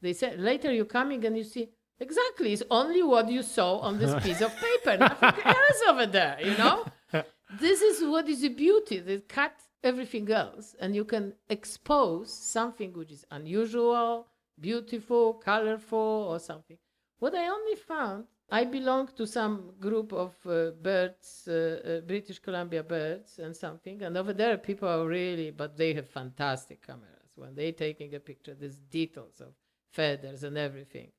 [0.00, 1.68] They say later you're coming and you see
[2.00, 6.38] exactly it's only what you saw on this piece of paper, nothing else over there.
[6.42, 6.84] You know,
[7.60, 9.00] this is what is the beauty.
[9.00, 9.54] They cut
[9.84, 14.26] everything else and you can expose something which is unusual
[14.60, 16.78] beautiful colorful or something.
[17.18, 22.38] What i only found i belong to some group of uh, birds uh, uh, british
[22.38, 27.30] columbia birds and something and over there people are really but they have fantastic cameras.
[27.34, 29.54] When they're taking a picture there's details of
[29.90, 31.10] feathers and everything.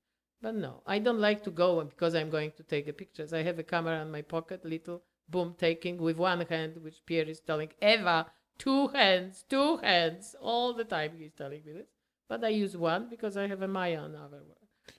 [0.41, 3.33] But no i don't like to go because i'm going to take a pictures.
[3.33, 7.29] I have a camera in my pocket little boom taking with one hand which pierre
[7.29, 8.27] is telling Ewa
[8.57, 11.11] two hands, two hands, all the time.
[11.17, 11.87] He's telling me this,
[12.29, 14.29] but I use one because I have a Maya on our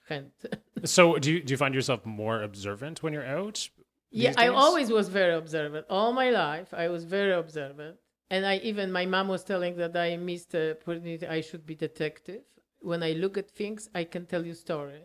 [0.09, 0.31] hand.
[0.83, 3.69] So do you do you find yourself more observant when you're out?
[4.11, 5.87] yeah, these I always was very observant.
[5.89, 7.97] All my life, I was very observant,
[8.29, 11.25] and I even my mom was telling that I missed the opportunity.
[11.25, 12.43] I should be detective.
[12.81, 15.01] When I look at things, I can tell you story,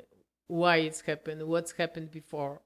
[0.48, 2.60] why it's happened, what's happened before,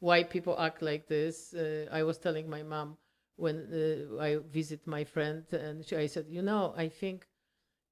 [0.00, 1.54] why people act like this.
[1.54, 2.98] Uh, I was telling my mom
[3.44, 4.30] when uh, I
[4.60, 7.26] visit my friend, and she, I said, you know, I think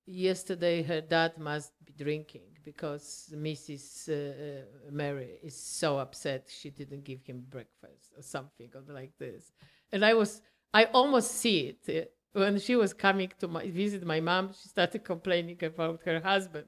[0.07, 4.09] yesterday her dad must be drinking because Mrs.
[4.09, 9.53] Uh, uh, Mary is so upset she didn't give him breakfast or something like this.
[9.93, 10.43] And I was,
[10.73, 14.53] I almost see it uh, when she was coming to my, visit my mom.
[14.61, 16.67] She started complaining about her husband,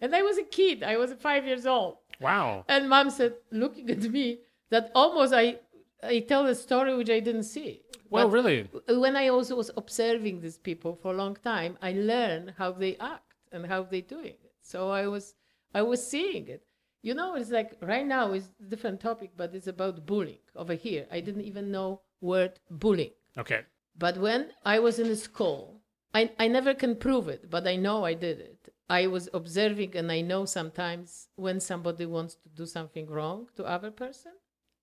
[0.00, 0.82] and I was a kid.
[0.82, 2.64] I was five years old, Wow.
[2.68, 4.26] and mom said, looking at me,
[4.70, 5.58] that almost I,
[6.06, 7.82] Uh, I tell a story which I didn't see.
[8.10, 8.68] Well, But really.
[8.88, 12.96] when I also was observing these people for a long time, I learned how they
[12.98, 14.52] act and how they doing it.
[14.62, 15.34] So I was
[15.74, 16.62] I was seeing it.
[17.02, 20.74] You know, it's like right now it's a different topic, but it's about bullying over
[20.74, 21.06] here.
[21.10, 23.12] I didn't even know word bullying.
[23.38, 23.60] Okay.
[23.98, 25.80] But when I was in school,
[26.14, 28.72] I, I never can prove it, but I know I did it.
[28.88, 33.64] I was observing and I know sometimes when somebody wants to do something wrong to
[33.64, 34.32] other person,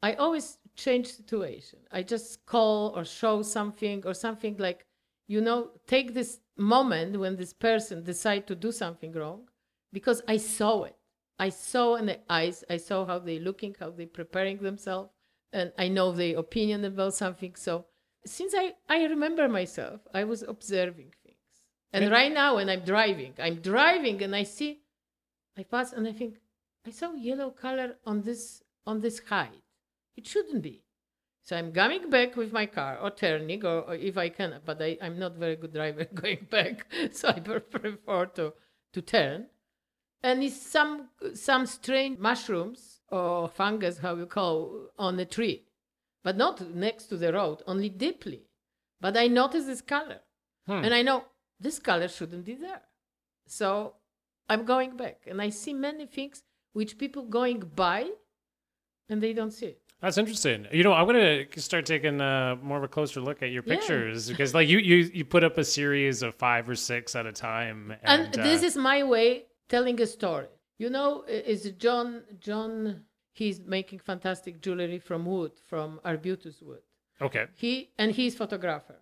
[0.01, 1.80] I always change situation.
[1.91, 4.86] I just call or show something or something like,
[5.28, 9.49] you know, take this moment when this person decide to do something wrong
[9.91, 10.95] because I saw it.
[11.39, 15.09] I saw in the eyes, I saw how they looking, how they preparing themselves,
[15.51, 17.55] and I know their opinion about something.
[17.55, 17.86] So
[18.26, 21.38] since I, I remember myself, I was observing things.
[21.91, 24.82] And right now when I'm driving, I'm driving and I see,
[25.57, 26.38] I pass and I think,
[26.86, 29.62] I saw yellow color on this on this height.
[30.16, 30.84] It shouldn't be.
[31.41, 34.82] So I'm coming back with my car or turning or, or if I can, but
[34.82, 36.86] I, I'm not very good driver going back.
[37.11, 38.53] So I prefer to,
[38.93, 39.47] to turn.
[40.22, 45.66] And it's some some strange mushrooms or fungus, how you call, on the tree.
[46.24, 48.47] But not next to the road, only deeply.
[49.01, 50.22] But I notice this color.
[50.66, 50.86] Hmm.
[50.86, 51.26] And I know
[51.59, 52.82] this color shouldn't be there.
[53.45, 53.95] So
[54.47, 58.09] I'm going back and I see many things which people going by
[59.09, 59.83] and they don't see it.
[60.04, 60.68] That's interesting.
[60.78, 63.74] You know, I'm gonna start taking uh, more of a closer look at your Yeah.
[63.76, 67.26] pictures because, like, you you you put up a series of five or six at
[67.26, 69.28] a time, And, and, this uh, is my way
[69.76, 70.49] telling a story.
[70.84, 71.10] You know,
[71.54, 72.08] is John
[72.47, 72.72] John
[73.41, 76.84] he's making fantastic jewelry from wood, from arbutus wood.
[77.28, 77.45] okay.
[77.64, 78.99] He and he's photographer.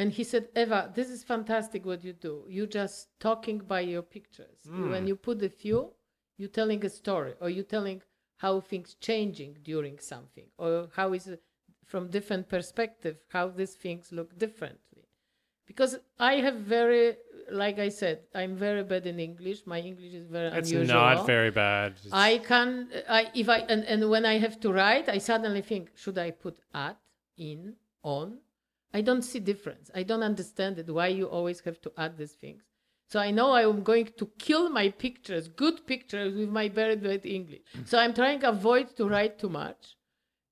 [0.00, 2.34] And he said, Ewa, this is fantastic what you do.
[2.56, 2.96] You just
[3.28, 4.58] talking by your pictures.
[4.92, 5.78] When you put the few,
[6.40, 8.02] you telling a story or you telling
[8.36, 11.42] how things changing during something or how is it
[11.86, 14.80] from different perspective how these things look differently.
[15.66, 17.16] Because I have very
[17.50, 19.66] like I said, I'm very bad in English.
[19.66, 20.96] My English is very It's unusual.
[20.96, 21.92] not very bad.
[21.92, 25.62] It's- I can I if I and, and when I have to write, I suddenly
[25.62, 26.98] think, should I put at,
[27.36, 28.38] in, on?
[28.92, 29.90] I don't see difference.
[29.94, 30.88] I don't understand it.
[30.88, 32.62] Why you always have to add these things?
[33.14, 36.96] So I know I am going to kill my pictures, good pictures, with my very
[36.96, 37.60] bad English.
[37.84, 39.94] So I'm trying to avoid to write too much,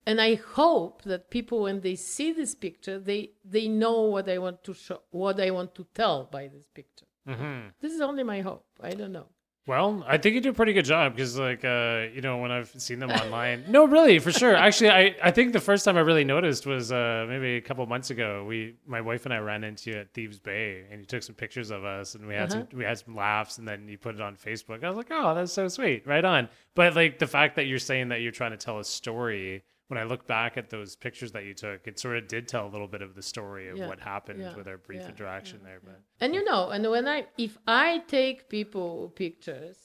[0.06, 4.38] and I hope that people, when they see this picture, they they know what I
[4.38, 7.08] want to show, what I want to tell by this picture.
[7.26, 7.72] Mhm.
[7.80, 8.66] This is only my hope.
[8.80, 9.30] I don't know.
[9.64, 12.50] Well, I think you do a pretty good job because, like, uh, you know, when
[12.50, 14.56] I've seen them online, no, really, for sure.
[14.56, 17.86] Actually, I, I think the first time I really noticed was uh, maybe a couple
[17.86, 18.44] months ago.
[18.44, 21.36] We, my wife and I, ran into you at Thieves Bay, and you took some
[21.36, 22.64] pictures of us, and we had Uh-huh.
[22.68, 24.82] some, we had some laughs, and then you put it on Facebook.
[24.82, 26.48] I was like, oh, that's so sweet, right on.
[26.74, 29.62] But like the fact that you're saying that you're trying to tell a story.
[29.92, 32.66] When I look back at those pictures that you took, it sort of did tell
[32.66, 35.10] a little bit of the story of Yeah, what happened yeah, with our brief yeah,
[35.10, 35.80] interaction there.
[35.84, 39.76] But And you know, and when I if I take people pictures,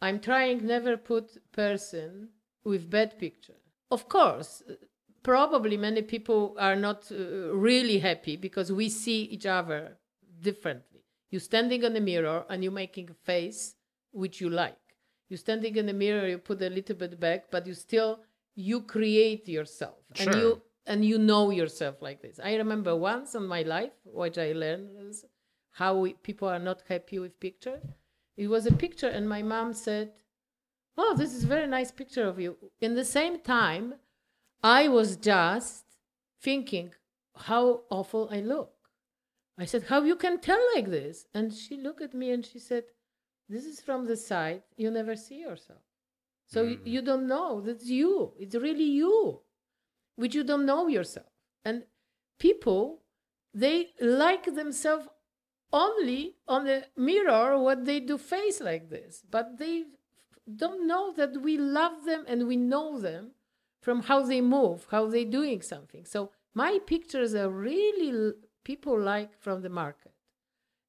[0.00, 2.30] I'm trying never put person
[2.64, 3.60] with bad picture.
[3.90, 4.62] Of course,
[5.22, 9.98] probably many people are not uh, really happy because we see each other
[10.40, 11.02] differently.
[11.30, 13.74] You're standing in the mirror and you're making a face
[14.12, 14.84] which you like.
[15.28, 18.20] You're standing in the mirror, you put a little bit back, but you still
[18.56, 22.40] you create yourself and you and you know yourself like this.
[22.42, 25.24] I remember once in my life, what I learned is
[25.72, 27.80] how we, people are not happy with picture.
[28.36, 30.12] It was a picture, and my mom said,
[30.96, 33.94] "Oh, this is a very nice picture of you." In the same time,
[34.62, 35.84] I was just
[36.40, 36.94] thinking
[37.34, 38.72] how awful I look.
[39.58, 42.58] I said, "How you can tell like this?" And she looked at me and she
[42.58, 42.84] said,
[43.48, 44.62] "This is from the side.
[44.76, 45.82] You never see yourself,
[46.46, 48.32] so you, you don't know that's you.
[48.38, 49.40] It's really you."
[50.16, 51.26] which you don't know yourself.
[51.64, 51.84] And
[52.38, 53.02] people,
[53.54, 55.08] they like themselves
[55.72, 59.84] only on the mirror what they do face like this but they
[60.54, 63.32] don't know that we love them and we know them
[63.82, 68.32] from how they move how they doing something so my pictures are really
[68.64, 70.12] people like from the market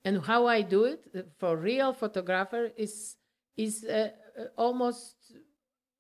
[0.06, 3.16] and how i do it uh, for real photographer is
[3.58, 5.16] is uh, uh, almost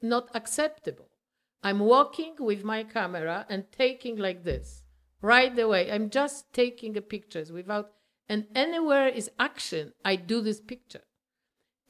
[0.01, 1.09] not acceptable.
[1.63, 4.83] I'm walking with my camera and taking like this.
[5.21, 7.91] Right away i'm just taking a pictures without
[8.29, 11.01] and anywhere is action i do this picture.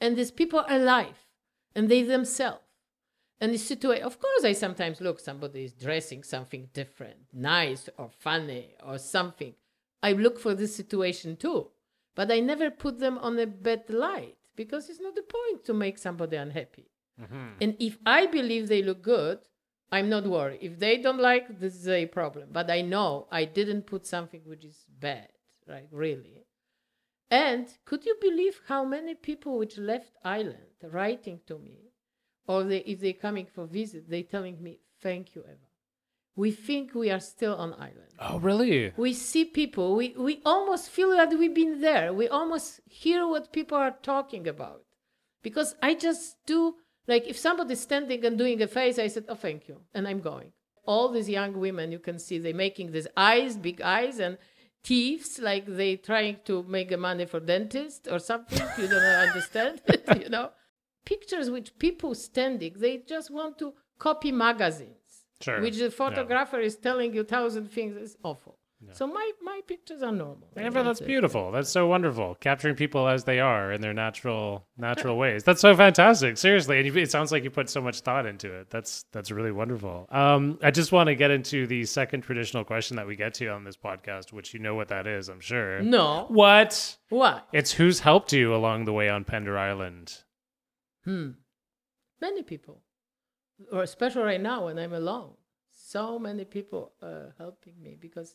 [0.00, 1.26] And these people are alive
[1.74, 2.62] and they themselves.
[3.40, 8.08] And the situation of course i sometimes look somebody is dressing something different nice or
[8.08, 9.54] funny or something.
[10.02, 11.70] I look for this situation too
[12.18, 15.72] but i never put them on a bad light because it's not the point to
[15.72, 16.90] make somebody unhappy
[17.20, 17.48] Mm-hmm.
[17.60, 19.38] and if i believe they look good
[19.90, 23.44] i'm not worried if they don't like this is a problem but i know i
[23.44, 25.28] didn't put something which is bad
[25.66, 26.44] right really
[27.30, 31.90] and could you believe how many people which left Ireland writing to me,
[32.46, 35.56] or they, if they're coming for visit, they telling me, "Thank you, Ewa.
[36.36, 38.12] We think we are still on island.
[38.20, 38.92] Oh, really?
[38.96, 39.94] We see people.
[39.96, 42.14] We we almost feel that we've been there.
[42.14, 44.84] We almost hear what people are talking about,
[45.42, 46.76] because I just do
[47.08, 50.20] like if somebody's standing and doing a face, I said, "Oh, thank you," and I'm
[50.20, 50.52] going.
[50.84, 54.38] All these young women, you can see, they're making these eyes, big eyes, and
[54.84, 59.80] thieves like they trying to make a money for dentist or something you don't understand
[59.86, 60.50] it, you know
[61.04, 64.94] pictures which people standing they just want to copy magazines
[65.40, 65.60] Sure.
[65.60, 68.56] which the photographer is telling you thousand things is awful
[68.92, 71.50] so my my pictures are normal Ewa, that's beautiful.
[71.50, 72.36] That's so wonderful.
[72.36, 75.42] Capturing people as they are in their natural natural ways.
[75.42, 76.38] That's so fantastic.
[76.38, 78.70] Seriously, and you, it sounds like you put so much thought into it.
[78.70, 80.06] That's that's really wonderful.
[80.10, 83.48] Um, I just want to get into the second traditional question that we get to
[83.48, 85.82] on this podcast, which you know what that is, I'm sure.
[85.82, 86.96] no What?
[87.08, 90.22] what It's who's helped you along the way on Pender Island.
[91.04, 91.30] Hmm.
[92.20, 92.82] Many people,
[93.72, 95.34] or especially right now when I'm alone,
[95.72, 98.34] so many people are helping me because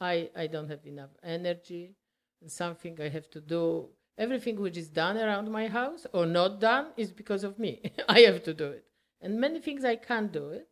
[0.00, 1.94] I I don't have enough energy
[2.40, 3.88] and something I have to do.
[4.16, 7.82] Everything which is done around my house or not done is because of me.
[8.08, 8.84] I have to do it,
[9.20, 10.68] and many things I can't do it.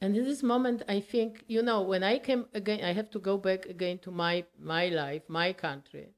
[0.00, 3.18] And in this moment, I think you know when I came again, I have to
[3.18, 6.14] go back again to my my life, my country.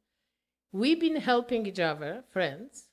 [0.72, 2.86] We've been helping each other, friends,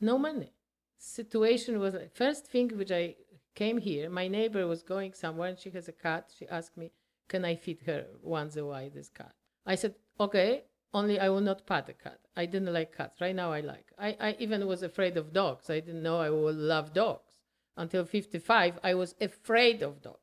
[0.00, 0.52] no money.
[0.98, 3.16] Situation was first thing which I
[3.54, 4.08] came here.
[4.08, 6.32] My neighbor was going somewhere and she has a cat.
[6.38, 6.92] She asked me,
[7.28, 9.34] "Can I feed her once a while this cat?"
[9.66, 10.64] I said, "Okay,
[10.94, 12.20] only I will not pat the cat.
[12.36, 13.20] I didn't like cats.
[13.20, 13.92] Right now I like.
[13.98, 15.68] I, I even was afraid of dogs.
[15.68, 17.32] I didn't know I would love dogs
[17.76, 18.78] until 55.
[18.82, 20.20] I was afraid of dogs.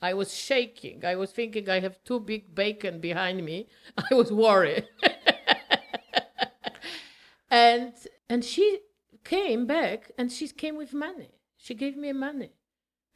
[0.00, 1.04] I was shaking.
[1.04, 3.68] I was thinking I have two big bacon behind me.
[4.10, 4.86] I was worried.
[7.50, 7.92] and
[8.28, 8.80] and she
[9.24, 11.30] came back and she came with money.
[11.56, 12.52] She gave me money.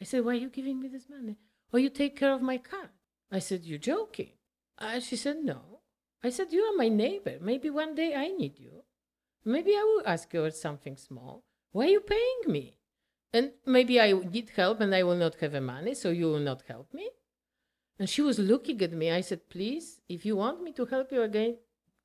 [0.01, 1.37] I said, Why are you giving me this money?
[1.72, 2.91] Oh, you take care of my cat.
[3.31, 4.33] I said, You're joking.
[4.79, 5.81] Uh, she said, No.
[6.22, 7.39] I said, You are my neighbor.
[7.41, 8.85] Maybe one day I need you.
[9.45, 11.45] Maybe I will ask you something small.
[11.72, 12.79] Why are you paying me?
[13.33, 16.62] And maybe I need help and I will not have money, so you will not
[16.66, 17.11] help me?
[17.99, 19.11] And she was looking at me.
[19.11, 21.57] I said, Please, if you want me to help you again,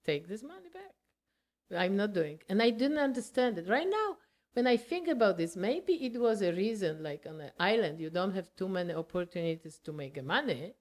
[0.06, 1.80] take this money back.
[1.80, 2.40] I'm not doing.
[2.50, 3.70] And I didn't understand it.
[3.70, 4.18] Right now,
[4.54, 8.10] when I think about this, maybe it was a reason like on an island, you
[8.10, 10.74] don't have too many opportunities to make money.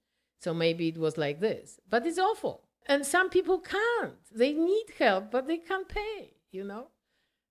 [0.43, 1.79] So maybe it was like this.
[1.89, 2.65] But it's awful.
[2.87, 4.19] And some people can't.
[4.35, 6.89] They need help, but they can't pay, you know?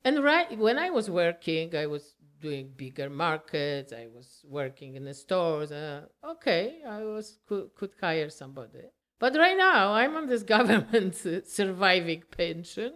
[0.03, 3.93] And right when I was working, I was doing bigger markets.
[3.93, 5.71] I was working in the stores.
[5.71, 8.85] Uh, okay, I was could, could hire somebody.
[9.19, 11.15] But right now, I'm on this government
[11.47, 12.91] surviving pension,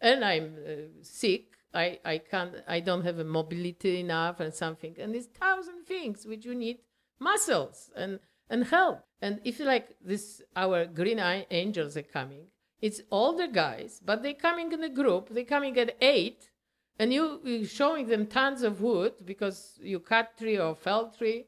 [0.00, 0.72] and I'm uh,
[1.02, 1.52] sick.
[1.72, 2.54] I, I can't.
[2.66, 4.96] I don't have a mobility enough, and something.
[4.98, 6.78] And there's thousand things which you need
[7.20, 8.18] muscles and
[8.48, 9.00] and help.
[9.20, 12.46] And if you like this, our green eye angels are coming.
[12.80, 15.28] It's older guys, but they're coming in a group.
[15.30, 16.50] They're coming at eight,
[16.98, 21.46] and you you showing them tons of wood because you cut tree or fell tree,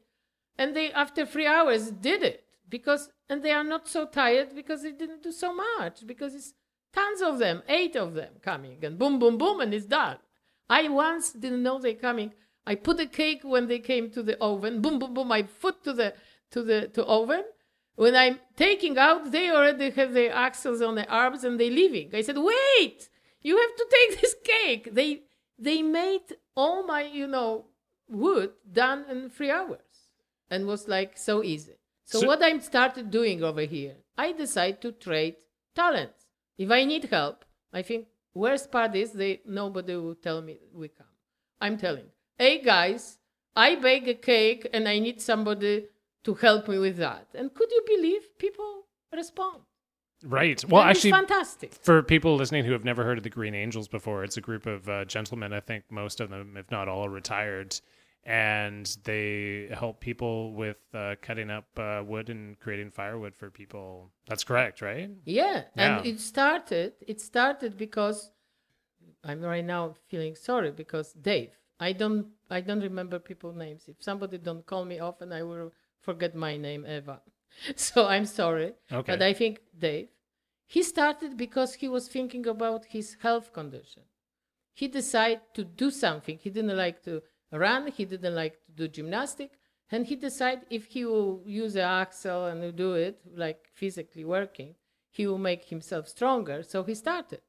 [0.57, 4.81] and they after three hours did it because and they are not so tired because
[4.81, 6.53] they didn't do so much because it's
[6.93, 10.17] tons of them, eight of them coming, and boom, boom, boom, and it's done.
[10.67, 12.33] I once didn't know they're coming.
[12.65, 14.81] I put a cake when they came to the oven.
[14.81, 15.31] Boom, boom, boom.
[15.31, 16.13] I foot to the
[16.51, 17.43] to the to oven.
[17.95, 22.09] When I'm taking out, they already have their axles on their arms and they're leaving.
[22.13, 23.09] I said, "Wait,
[23.41, 25.23] you have to take this cake." They
[25.57, 27.65] they made all my you know
[28.07, 30.09] wood done in three hours,
[30.49, 31.75] and was like so easy.
[32.05, 35.35] So, So- what I'm started doing over here, I decide to trade
[35.75, 36.25] talents.
[36.57, 40.87] If I need help, I think worst part is they nobody will tell me we
[40.87, 41.07] come.
[41.61, 42.05] I'm telling,
[42.37, 43.19] hey guys,
[43.55, 45.87] I bake a cake and I need somebody
[46.23, 47.27] to help me with that.
[47.33, 49.61] And could you believe people respond?
[50.23, 50.63] Right.
[50.65, 51.73] Well, it's actually, fantastic.
[51.73, 54.65] for people listening who have never heard of the Green Angels before, it's a group
[54.65, 55.53] of uh, gentlemen.
[55.53, 57.79] I think most of them, if not all, are retired,
[58.25, 64.11] and they help people with uh, cutting up uh, wood and creating firewood for people.
[64.27, 65.09] That's correct, right?
[65.23, 66.93] Yeah, and it started.
[67.07, 68.31] It started because
[69.23, 71.51] I'm right now feeling sorry because Dave.
[71.79, 72.27] I don't.
[72.49, 73.85] I don't remember people names.
[73.87, 75.71] If somebody don't call me often, I will
[76.09, 77.17] forget my name Ewa.
[77.87, 78.71] So I'm sorry.
[78.99, 79.11] Okay.
[79.11, 79.53] But I think
[79.85, 80.09] Dave.
[80.75, 84.03] He started because he was thinking about his health condition.
[84.79, 86.37] He decided to do something.
[86.45, 87.13] He didn't like to
[87.51, 87.81] run.
[87.97, 89.51] He didn't like to do gymnastic.
[89.91, 94.75] And he decided if he will use the axle and do it, like physically working,
[95.17, 96.57] he will make himself stronger.
[96.63, 97.41] So he started.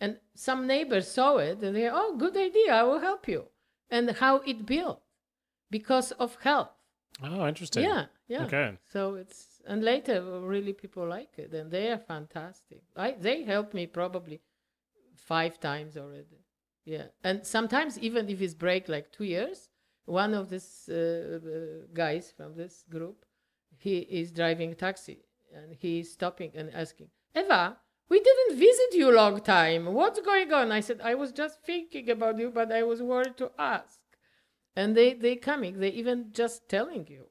[0.00, 3.40] And some neighbors saw it and they, oh, good idea, I will help you.
[3.90, 5.02] And how it built
[5.70, 6.75] because of health.
[7.22, 7.84] Oh, interesting.
[7.84, 8.44] Yeah, yeah.
[8.44, 8.78] Okay.
[8.92, 12.82] So it's and later really people like it and they are fantastic.
[12.96, 14.40] I they helped me probably
[15.16, 16.44] five times already.
[16.84, 19.68] Yeah, and sometimes even if it's break like two years,
[20.04, 23.24] one of these uh, uh, guys from this group,
[23.76, 27.76] he is driving taxi and he is stopping and asking, Ewa,
[28.08, 29.86] we didn't visit you long time.
[29.86, 30.70] What's going on?
[30.70, 33.98] I said I was just thinking about you, but I was worried to ask
[34.76, 37.24] and they they coming they even just telling you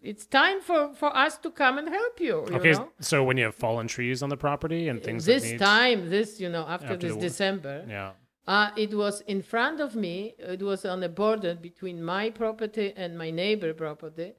[0.00, 2.72] it's time for for us to come and help you, you Okay.
[2.72, 5.58] know So when you have fallen trees on the property and things this that need,
[5.58, 8.12] time this you know after, After this the december yeah.
[8.46, 12.92] uh, it was in front of me it was on the border between my property
[12.96, 14.30] and my neighbor property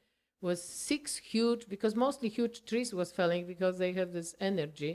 [0.41, 4.93] was six huge because mostly huge trees was falling because they have this energy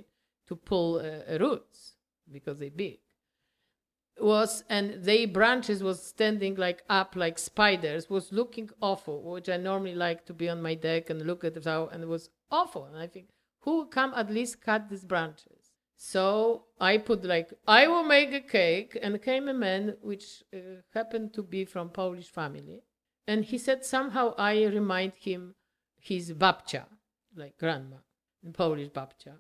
[0.49, 1.97] to pull uh, roots
[2.37, 2.99] because they big
[4.21, 9.57] was and they branches was standing like up like spiders was looking awful which i
[9.57, 12.31] normally like to be on my deck and look at it how and it was
[12.51, 12.85] awful.
[12.85, 13.29] And i think
[13.61, 15.73] who come at least cut these branches?
[15.97, 20.59] So i put like i will make a cake and came a man which uh,
[20.93, 22.83] happened to be from polish family
[23.27, 25.55] and he said somehow i remind him
[25.99, 26.85] his babcia
[27.35, 27.97] like grandma
[28.53, 29.37] polish babcia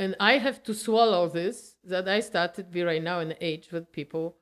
[0.00, 3.92] and I have to swallow this that I started be right now in age with
[3.92, 4.36] people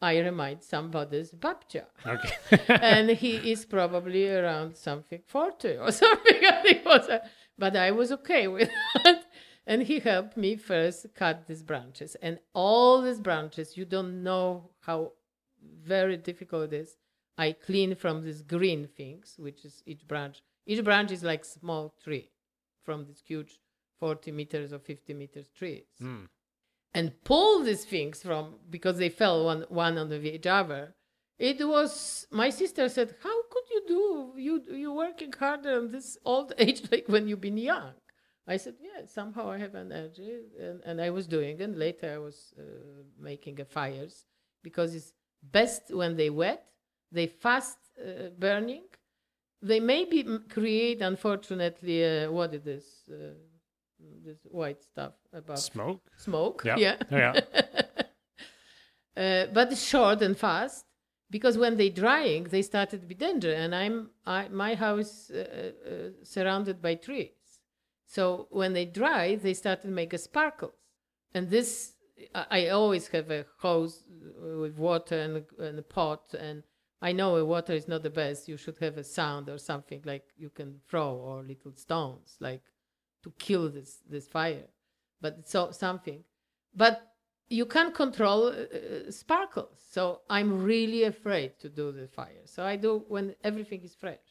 [0.00, 1.86] I remind somebody's babcia.
[2.06, 2.60] Okay.
[2.68, 6.40] and he is probably around something 40 or something.
[6.44, 7.22] I think was a,
[7.56, 9.24] but I was okay with that.
[9.66, 12.16] And he helped me first cut these branches.
[12.22, 15.12] And all these branches, you don't know how
[15.84, 16.96] very difficult it is.
[17.36, 20.42] I clean from these green things, which is each branch.
[20.66, 22.30] Each branch is like small tree
[22.84, 23.58] from this huge
[23.98, 25.86] 40 meters or 50 meters trees.
[25.98, 26.24] Hmm.
[26.94, 30.94] and pull these things from because they fell one one on the other
[31.38, 34.00] it was my sister said how could you do
[34.46, 37.92] you you working harder on this old age like when you've been young?
[38.46, 42.20] I said yeah somehow i have energy and, and i was doing and later i
[42.28, 42.62] was uh,
[43.30, 44.24] making a fires
[44.62, 46.64] because it's best when they wet
[47.10, 48.84] they fast uh, burning.
[49.60, 53.34] They maybe create unfortunately uh, what it is uh,
[54.24, 56.02] this white stuff above Smoke.
[56.16, 56.62] smoke.
[56.64, 56.76] Yeah.
[56.78, 56.96] Yeah.
[57.10, 57.40] Yeah.
[59.16, 60.84] uh, but it's short and fast
[61.30, 63.52] because when they drying, they started to be danger.
[63.52, 65.92] And I'm I, my house uh, uh,
[66.22, 67.60] surrounded by trees,
[68.06, 70.72] so when they dry, they started make a sparkles.
[71.34, 71.94] And this
[72.34, 74.04] I, always have a hose
[74.60, 76.62] with water and, a- and a pot and.
[77.00, 78.48] I know water is not the best.
[78.48, 82.60] You should have a sound or something like you can throw or little stones, like
[83.28, 84.68] to kill this this fire.
[85.20, 86.24] But so something
[86.74, 87.14] but
[87.48, 89.78] you can't control uh, uh, sparkles.
[89.90, 92.44] So I'm really afraid to do the fire.
[92.44, 94.26] So I do when everything is fresh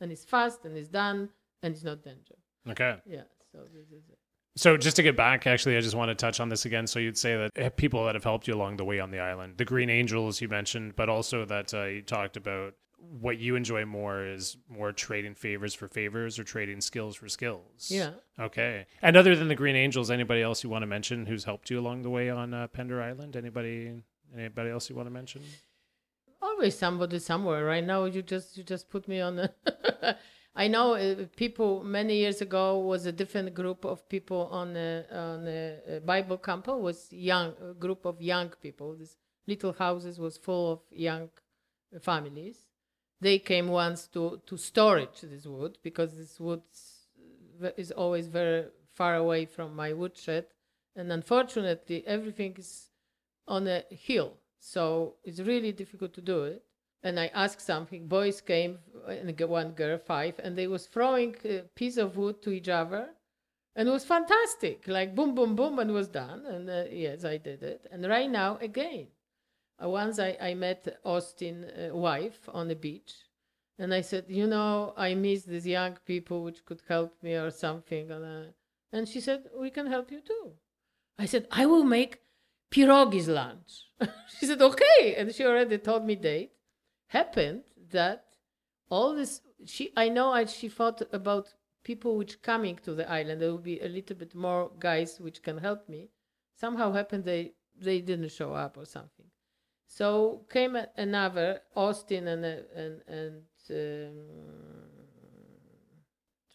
[0.00, 1.28] and it's fast and it's done
[1.62, 2.34] and it's not danger.
[2.68, 2.96] Okay.
[3.06, 3.22] Yeah.
[3.52, 4.18] So this is it.
[4.56, 6.86] So just to get back, actually, I just want to touch on this again.
[6.86, 9.20] So you'd say that eh, people that have helped you along the way on the
[9.20, 13.56] island, the Green Angels you mentioned, but also that uh, you talked about what you
[13.56, 17.88] enjoy more is more trading favors for favors or trading skills for skills.
[17.88, 18.10] Yeah.
[18.38, 18.86] Okay.
[19.02, 21.78] And other than the Green Angels, anybody else you want to mention who's helped you
[21.78, 23.36] along the way on uh, Pender Island?
[23.36, 24.02] Anybody?
[24.34, 25.42] Anybody else you want to mention?
[26.42, 27.64] Always somebody somewhere.
[27.64, 29.38] Right now, you just you just put me on.
[29.38, 30.16] A
[30.56, 35.04] I know uh, people many years ago was a different group of people on a,
[35.12, 36.66] on a, a Bible camp.
[36.68, 38.96] Was young a group of young people.
[38.96, 39.16] This
[39.46, 41.28] little houses was full of young
[42.00, 42.65] families.
[43.20, 46.62] They came once to to storage this wood because this wood
[47.76, 50.46] is always very far away from my woodshed,
[50.94, 52.90] and unfortunately, everything is
[53.48, 56.62] on a hill, so it's really difficult to do it.
[57.02, 58.08] And I asked something.
[58.08, 62.50] Boys came, and one girl, five, and they was throwing a piece of wood to
[62.50, 63.10] each other,
[63.76, 64.88] and it was fantastic.
[64.88, 66.44] Like boom, boom, boom, and was done.
[66.46, 67.86] And uh, yes, I did it.
[67.92, 69.06] And right now, again,
[69.80, 73.12] once I, I met Austin' uh, wife on the beach,
[73.78, 77.50] and I said, you know, I miss these young people which could help me or
[77.50, 78.10] something.
[78.10, 78.50] And, uh,
[78.92, 80.52] and she said, we can help you too.
[81.18, 82.20] I said, I will make
[82.70, 83.90] pierogies lunch.
[84.38, 85.14] she said, okay.
[85.16, 86.52] And she already told me date.
[87.08, 87.62] Happened
[87.92, 88.24] that
[88.90, 91.52] all this, she, I know I, she thought about
[91.84, 93.42] people which coming to the island.
[93.42, 96.08] There will be a little bit more guys which can help me.
[96.58, 99.26] Somehow happened they, they didn't show up or something.
[99.86, 104.86] So came another Austin and and and um,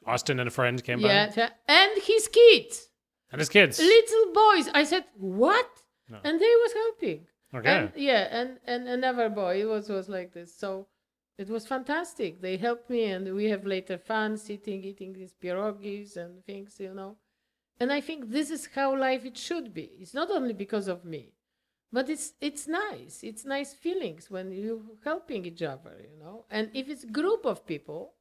[0.05, 1.49] Austin and a friend came yeah, by.
[1.67, 2.89] and his kids,
[3.31, 4.69] and his kids, little boys.
[4.73, 5.69] I said what,
[6.09, 6.19] no.
[6.23, 7.27] and they was helping.
[7.53, 7.69] Okay.
[7.69, 10.55] And, yeah, and and another boy It was was like this.
[10.55, 10.87] So
[11.37, 12.41] it was fantastic.
[12.41, 16.93] They helped me, and we have later fun sitting eating these pierogies and things, you
[16.93, 17.17] know.
[17.79, 19.89] And I think this is how life it should be.
[19.99, 21.33] It's not only because of me
[21.91, 23.19] but it's it's nice.
[23.23, 26.45] It's nice feelings when you're helping each other you know?
[26.49, 28.13] And if it's group of people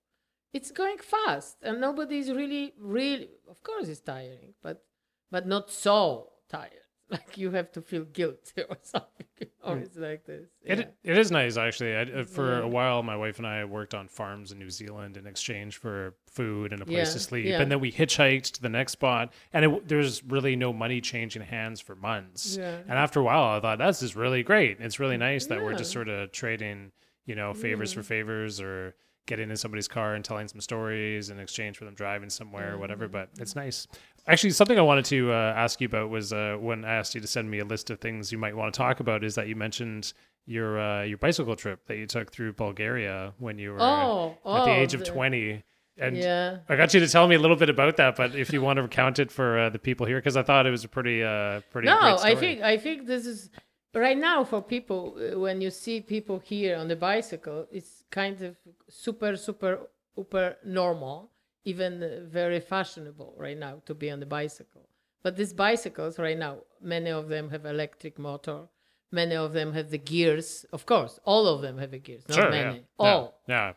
[0.53, 1.59] it's going fast.
[1.63, 4.85] And nobody's really really of course it's tiring but
[5.31, 6.80] but not so tired
[7.13, 9.27] like you have to feel guilty or something
[9.63, 9.83] or mm.
[9.83, 10.49] it's like this.
[10.65, 10.73] Yeah.
[10.75, 11.95] it, it is nice actually.
[11.97, 12.65] I, uh, for yeah.
[12.65, 16.15] a while my wife and i worked on farms in new zealand in exchange for
[16.31, 17.13] food and a place yeah.
[17.13, 20.73] to sleep and then we hitchhiked to the next spot and it, there's really no
[20.73, 22.57] money changing hands for months.
[22.57, 24.79] And after a while i thought this is really great.
[24.81, 26.93] It's really nice that we're just sort of trading
[27.27, 28.95] you know favors for favors or
[29.27, 32.79] getting in somebody's car and telling some stories in exchange for them driving somewhere or
[32.79, 33.87] whatever but it's nice
[34.27, 37.21] Actually, something I wanted to uh, ask you about was uh, when I asked you
[37.21, 39.25] to send me a list of things you might want to talk about.
[39.25, 40.13] Is that you mentioned
[40.47, 44.39] your uh, your bicycle trip that you took through Bulgaria when you were oh, at
[44.45, 45.65] oh, the age of twenty.
[45.99, 46.59] And yeah.
[46.69, 48.79] I got you to tell me a little bit about that, but if you want
[48.79, 51.23] to recount it for uh, the people here, because I thought it was a pretty,
[51.23, 51.87] uh, pretty.
[51.87, 53.51] No, I think I think this is
[53.95, 58.41] right now for people uh, when you see people here on the bicycle, it's kind
[58.41, 58.57] of
[58.89, 59.81] super, super,
[60.15, 61.31] super normal
[61.65, 64.89] even very fashionable right now to be on the bicycle.
[65.23, 68.69] But these bicycles right now, many of them have electric motor.
[69.13, 70.65] Many of them have the gears.
[70.73, 72.23] Of course, all of them have the gears.
[72.29, 72.77] Not sure, many.
[72.77, 72.83] Yeah.
[72.99, 73.41] All.
[73.47, 73.55] Yeah.
[73.55, 73.73] yeah.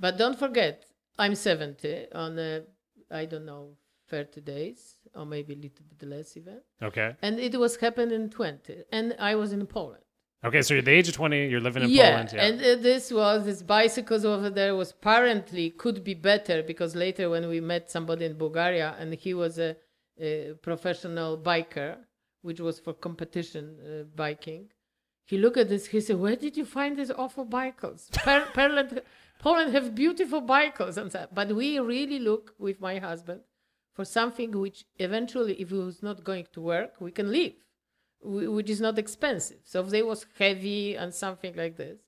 [0.00, 0.86] But don't forget,
[1.18, 2.62] I'm 70 on a,
[3.10, 3.76] I don't know,
[4.08, 6.60] 30 days or maybe a little bit less even.
[6.82, 7.14] Okay.
[7.22, 8.84] And it was happening in 20.
[8.90, 10.02] And I was in Poland.
[10.44, 12.32] Okay, so you're at the age of 20, you're living in yeah, Poland.
[12.32, 16.96] Yeah, and uh, this was, this bicycles over there was apparently could be better because
[16.96, 19.76] later when we met somebody in Bulgaria and he was a,
[20.20, 21.96] a professional biker,
[22.42, 24.68] which was for competition uh, biking,
[25.26, 28.10] he looked at this, he said, where did you find these awful bicycles?
[28.54, 29.00] Poland,
[29.38, 31.32] Poland have beautiful bicycles and that.
[31.32, 33.42] But we really look with my husband
[33.94, 37.52] for something which eventually, if it was not going to work, we can live
[38.22, 39.58] which is not expensive.
[39.64, 41.98] So if they was heavy and something like this.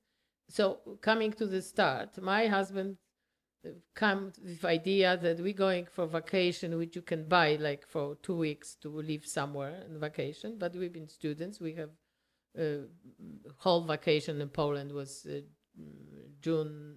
[0.49, 2.97] So coming to the start, my husband
[3.67, 8.17] uh, come with idea that we're going for vacation, which you can buy like for
[8.23, 10.57] two weeks to live somewhere in vacation.
[10.59, 11.61] But we've been students.
[11.61, 11.91] We have
[12.59, 12.87] uh,
[13.59, 15.41] whole vacation in Poland was uh,
[16.41, 16.97] June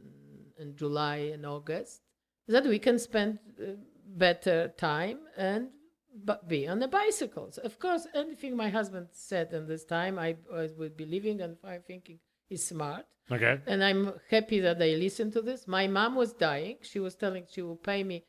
[0.60, 2.02] and July and August.
[2.48, 3.72] That we can spend uh,
[4.06, 5.70] better time and
[6.16, 7.58] but be on the bicycles.
[7.58, 11.58] Of course, anything my husband said in this time, I, I would be living and
[11.64, 13.06] I'm thinking is smart.
[13.32, 13.60] Okay.
[13.66, 15.68] And I'm happy that they listened to this.
[15.68, 16.78] My mom was dying.
[16.82, 18.24] She was telling she will pay me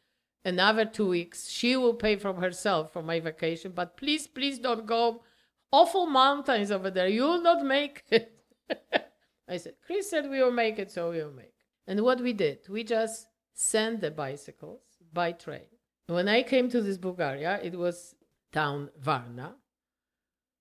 [0.45, 1.49] another two weeks.
[1.49, 3.73] She will pay from herself for my vacation.
[3.73, 5.23] But please, please don't go
[5.71, 7.09] awful mountains over there.
[7.09, 8.33] You will not make it.
[9.49, 11.55] I said, Chris said we will make it, so we will make it.
[11.87, 15.67] And what we did, we just sent the bicycles by train
[16.09, 18.15] when I came to this Bulgaria, it was
[18.53, 19.55] town Varna.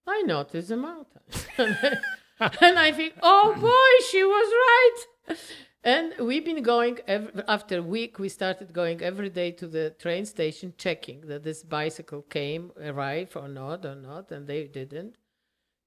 [0.05, 1.21] I noticed the mountain.
[2.61, 5.37] and I think, oh boy, she was right.
[5.83, 8.19] And we've been going every, after a week.
[8.19, 13.35] We started going every day to the train station, checking that this bicycle came, arrived
[13.35, 15.15] or not, or not, and they didn't.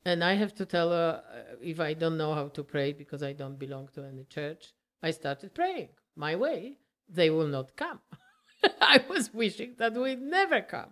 [0.05, 3.23] And I have to tell her uh, if I don't know how to pray because
[3.23, 4.73] I don't belong to any church.
[5.03, 6.79] I started praying my way.
[7.09, 8.01] They will not come.
[8.81, 10.91] I was wishing that we'd never come.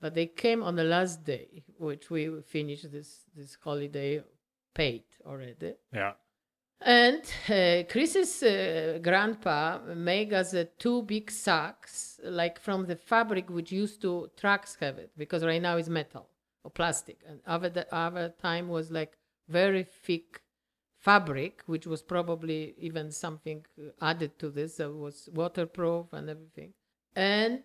[0.00, 4.22] But they came on the last day, which we finished this, this holiday
[4.74, 5.74] paid already.
[5.92, 6.14] Yeah.
[6.84, 13.48] And uh, Chris's uh, grandpa made us uh, two big sacks, like from the fabric
[13.48, 16.28] which used to trucks have it, because right now it's metal
[16.64, 17.20] or plastic.
[17.28, 19.16] And other, the, other time was like
[19.48, 20.42] very thick
[21.02, 23.64] fabric, which was probably even something
[24.00, 26.72] added to this that was waterproof and everything.
[27.16, 27.62] And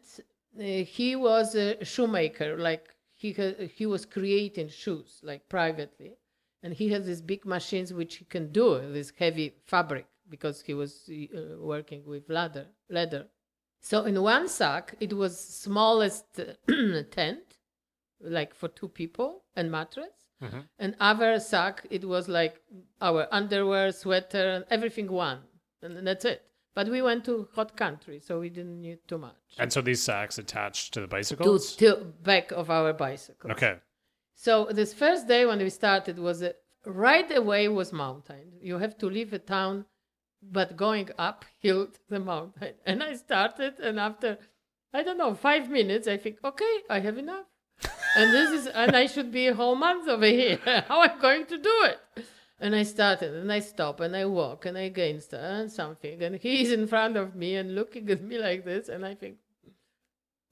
[0.59, 6.17] uh, he was a shoemaker, like he, ha- he was creating shoes, like privately.
[6.63, 10.73] And he had these big machines which he can do this heavy fabric because he
[10.73, 13.27] was uh, working with leather leather.
[13.79, 16.25] So in one sack it was smallest
[17.11, 17.57] tent
[18.19, 20.67] like for two people and mattress Mhm.
[20.77, 22.61] and other sack it was like
[23.01, 25.39] our underwear sweater and everything one
[25.81, 26.43] and that's it
[26.75, 30.03] but we went to hot country so we didn't need too much And so these
[30.03, 31.45] sacks attached to the bicycle?
[31.45, 31.75] to, bicycles?
[31.77, 33.79] to back of our bicycle Okay.
[34.35, 36.53] so this first day when we started was uh,
[36.85, 38.45] right away was mountain.
[38.61, 39.85] You have to leave a town,
[40.41, 42.75] but going uphill to the mountain.
[42.85, 44.37] And I started, and after
[44.93, 47.47] I don't know five minutes, I think, okay, I have enough,
[48.17, 50.59] and this is, and I should be a whole month over here.
[50.87, 52.25] How am I going to do it?
[52.59, 56.35] And I started, and I stop, and I walk, and I st- and something, and
[56.37, 59.37] he's in front of me and looking at me like this, and I think,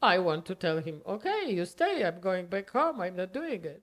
[0.01, 2.03] I want to tell him, okay, you stay.
[2.05, 3.01] I'm going back home.
[3.01, 3.82] I'm not doing it.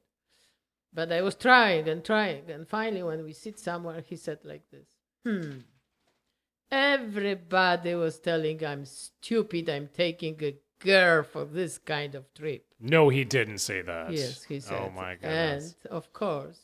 [0.94, 2.50] But I was trying and trying.
[2.50, 4.86] And finally, when we sit somewhere, he said like this
[5.24, 5.60] Hmm.
[6.70, 9.68] Everybody was telling I'm stupid.
[9.68, 12.64] I'm taking a girl for this kind of trip.
[12.80, 14.12] No, he didn't say that.
[14.12, 14.80] yes, he oh said.
[14.82, 15.76] Oh my goodness.
[15.84, 16.60] And of course,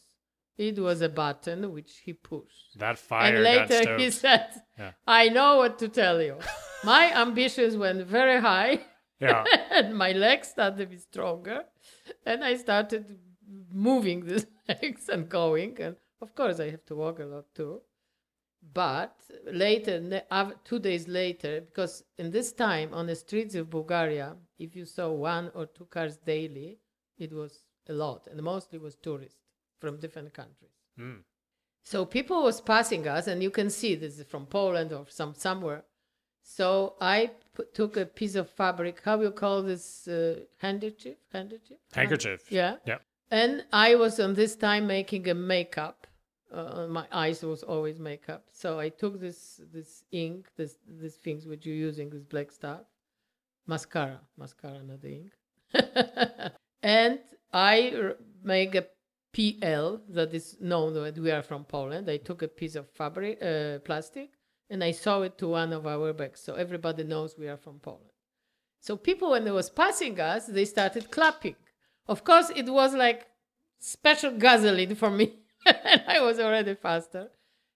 [0.57, 2.79] it was a button which he pushed.
[2.79, 4.49] that fire and later he said,
[4.79, 4.93] Yeah.
[5.07, 6.37] I know what to tell you.
[6.85, 8.81] My ambitions went very high.
[9.21, 9.45] yeah.
[9.71, 11.61] and my legs started to be stronger
[12.25, 13.05] and i started
[13.73, 17.81] moving the legs and going and of course i have to walk a lot too
[18.75, 19.16] but
[19.53, 20.23] later
[20.64, 25.11] two days later because in this time on the streets of bulgaria if you saw
[25.11, 26.79] one or two cars daily
[27.19, 29.41] it was a lot and mostly was tourists
[29.81, 31.23] from different countries Mm.
[31.85, 35.33] so people was passing us, and you can see this is from Poland or some
[35.35, 35.85] somewhere.
[36.43, 39.01] So I put, took a piece of fabric.
[39.05, 41.19] How you call this uh, handkerchief?
[41.33, 41.79] Handkerchief.
[41.93, 42.51] Handkerchief.
[42.51, 42.79] Yeah.
[42.85, 42.99] Yeah.
[43.31, 46.08] And I was on this time making a makeup.
[46.53, 48.44] Uh, my eyes was always makeup.
[48.53, 52.80] So I took this this ink, this these things which you're using, this black stuff,
[53.66, 55.32] mascara, mascara, not the ink,
[56.82, 57.20] and
[57.53, 58.86] I r- make a
[59.32, 62.09] PL that is known that we are from Poland.
[62.09, 64.30] I took a piece of fabric, uh, plastic,
[64.70, 67.78] and I sew it to one of our bags, so everybody knows we are from
[67.78, 68.11] Poland.
[68.80, 71.57] So people, when they was passing us, they started clapping.
[72.07, 73.26] Of course, it was like
[73.78, 75.34] special gasoline for me,
[75.85, 77.31] and I was already faster.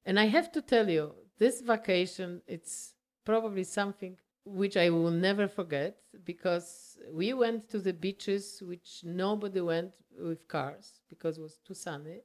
[0.04, 5.46] And I have to tell you, this vacation, it's probably something which I will never
[5.46, 11.58] forget because we went to the beaches which nobody went with cars because it was
[11.66, 12.20] too sunny,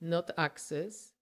[0.00, 1.12] not access.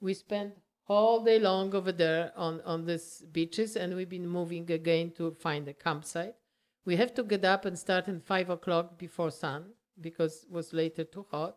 [0.00, 0.54] We spent
[0.88, 5.32] all day long over there on, on these beaches and we've been moving again to
[5.32, 6.34] find a campsite.
[6.84, 10.72] We have to get up and start at five o'clock before sun because it was
[10.72, 11.56] later too hot.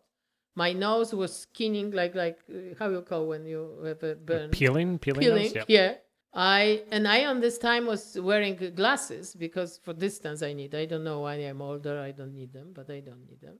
[0.55, 4.49] My nose was skinning like like uh, how you call when you have a burn
[4.51, 4.99] Peeling?
[4.99, 5.21] Peeling?
[5.21, 5.43] peeling.
[5.43, 5.55] those?
[5.55, 5.63] Yeah.
[5.67, 5.93] Yeah.
[6.33, 10.75] I and I on this time was wearing glasses because for distance I need.
[10.75, 11.99] I don't know why I'm older.
[11.99, 13.57] I don't need them, but I don't need them.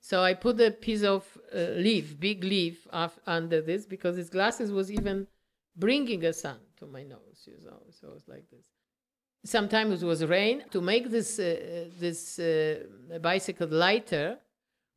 [0.00, 4.30] So I put a piece of uh, leaf, big leaf, af- under this because his
[4.30, 5.26] glasses was even
[5.76, 7.46] bringing a sun to my nose.
[7.46, 8.66] You know, so it was like this.
[9.44, 10.64] Sometimes it was rain.
[10.70, 12.84] To make this uh, this uh,
[13.20, 14.38] bicycle lighter,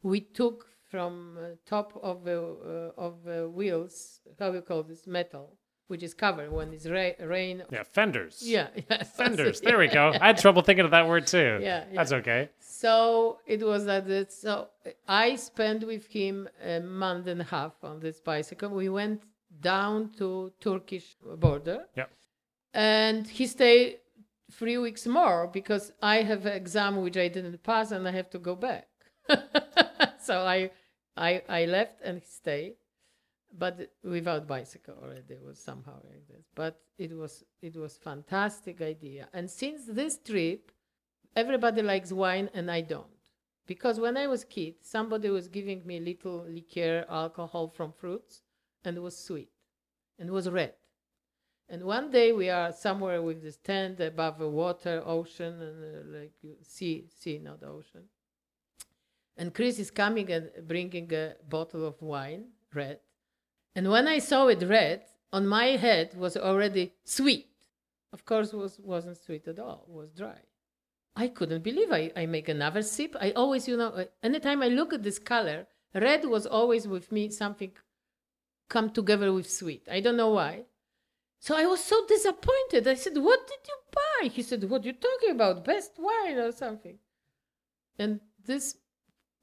[0.01, 4.19] we took from uh, top of the uh, of the wheels.
[4.37, 5.55] How we call this metal,
[5.87, 7.63] which is covered when it's ra- rain.
[7.71, 8.43] Yeah, fenders.
[8.43, 9.03] Yeah, yeah.
[9.03, 9.61] Fenders.
[9.61, 10.11] There we go.
[10.21, 11.59] I had trouble thinking of that word too.
[11.61, 11.95] Yeah, yeah.
[11.95, 12.49] That's okay.
[12.59, 14.31] So it was that.
[14.31, 14.67] So
[15.07, 18.69] I spent with him a month and a half on this bicycle.
[18.69, 19.21] We went
[19.61, 21.85] down to Turkish border.
[21.95, 22.05] Yeah.
[22.73, 23.97] And he stayed
[24.51, 28.29] three weeks more because I have an exam which I didn't pass and I have
[28.31, 28.87] to go back.
[30.21, 30.71] so I,
[31.21, 32.77] I, I left and stayed,
[33.55, 35.37] but without bicycle already.
[35.45, 36.45] Was somehow like this.
[36.55, 39.27] But it was it was fantastic idea.
[39.31, 40.71] And since this trip,
[41.35, 43.05] everybody likes wine and I don't.
[43.67, 48.41] Because when I was kid, somebody was giving me little liqueur, alcohol from fruits,
[48.83, 49.51] and it was sweet,
[50.17, 50.73] and it was red.
[51.69, 56.19] And one day we are somewhere with this tent above the water, ocean, and uh,
[56.19, 58.09] like sea, sea, not ocean.
[59.37, 62.99] And Chris is coming and bringing a bottle of wine, red.
[63.75, 65.03] And when I saw it red,
[65.33, 67.47] on my head was already sweet.
[68.13, 69.85] Of course, was wasn't sweet at all.
[69.87, 70.39] Was dry.
[71.15, 73.15] I couldn't believe I, I make another sip.
[73.19, 77.11] I always, you know, uh, anytime I look at this color, red was always with
[77.11, 77.71] me something
[78.69, 79.87] come together with sweet.
[79.91, 80.63] I don't know why.
[81.39, 82.87] So I was so disappointed.
[82.87, 84.27] I said, What did you buy?
[84.29, 85.65] He said, What are you talking about?
[85.65, 86.97] Best wine or something.
[87.99, 88.77] And this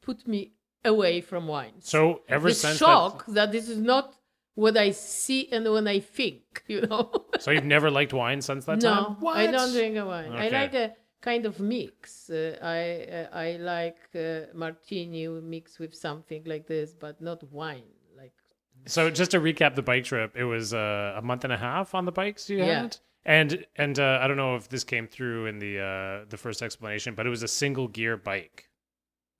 [0.09, 0.40] put me
[0.84, 1.76] away from wine.
[1.80, 3.52] So ever this since shock that...
[3.52, 4.06] this is not
[4.54, 6.42] what I see and when I think,
[6.72, 7.04] you know.
[7.38, 9.16] so you've never liked wine since that no, time?
[9.20, 10.32] No, I don't drink a wine.
[10.32, 10.46] Okay.
[10.46, 10.86] I like a
[11.20, 12.30] kind of mix.
[12.30, 12.80] Uh, I
[13.18, 17.90] uh, I like uh, martini mixed with something like this, but not wine.
[18.16, 18.36] Like
[18.86, 21.94] so, just to recap the bike trip, it was uh, a month and a half
[21.94, 22.82] on the bikes you Yeah.
[22.82, 26.36] had, and and uh, I don't know if this came through in the uh, the
[26.36, 28.68] first explanation, but it was a single gear bike,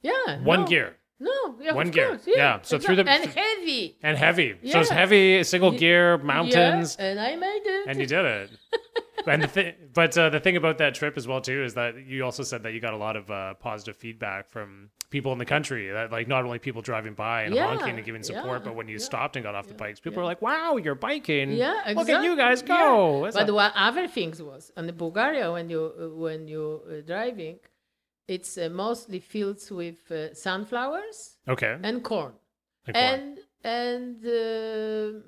[0.03, 0.66] yeah, one no.
[0.66, 2.09] gear No, yeah, One gear.
[2.11, 3.99] course, Yeah, so It's through the- and heavy.
[4.05, 4.55] and heavy.
[4.62, 4.72] Yeah.
[4.74, 7.88] So it's heavy, single gear, mountains, Yeah, and I made it.
[7.88, 8.51] and you did it.
[9.26, 11.92] and the thi- but uh, the thing about that trip as well too is that
[12.07, 15.38] you also said that you got a lot of uh, positive feedback from people in
[15.38, 15.90] the country.
[15.90, 18.72] That like not only people driving by and Yeah, honking and giving support, yeah, but
[18.78, 20.18] when you yeah, stopped and got off the bikes, people yeah.
[20.22, 21.51] were like, "Wow, you're biking!
[21.51, 21.94] Yeah, exactly.
[21.96, 25.82] Look at you guys go!" But a- what other things was in Bulgaria when you
[26.24, 27.57] when you uh, driving,
[28.29, 32.33] it's uh, mostly fields with uh, sunflowers okay, and corn
[32.87, 33.20] And corn.
[33.20, 35.20] and and uh,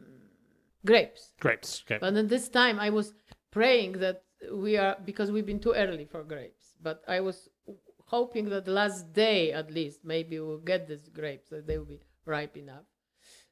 [0.84, 1.32] grapes.
[1.40, 1.82] grapes.
[1.86, 3.12] Okay, But at this time, I was
[3.50, 4.22] praying that
[4.52, 6.74] we are because we've been too early for grapes.
[6.82, 7.48] But I was
[8.06, 11.86] hoping that the last day, at least, maybe we'll get these grapes that they will
[11.96, 12.86] be ripe enough.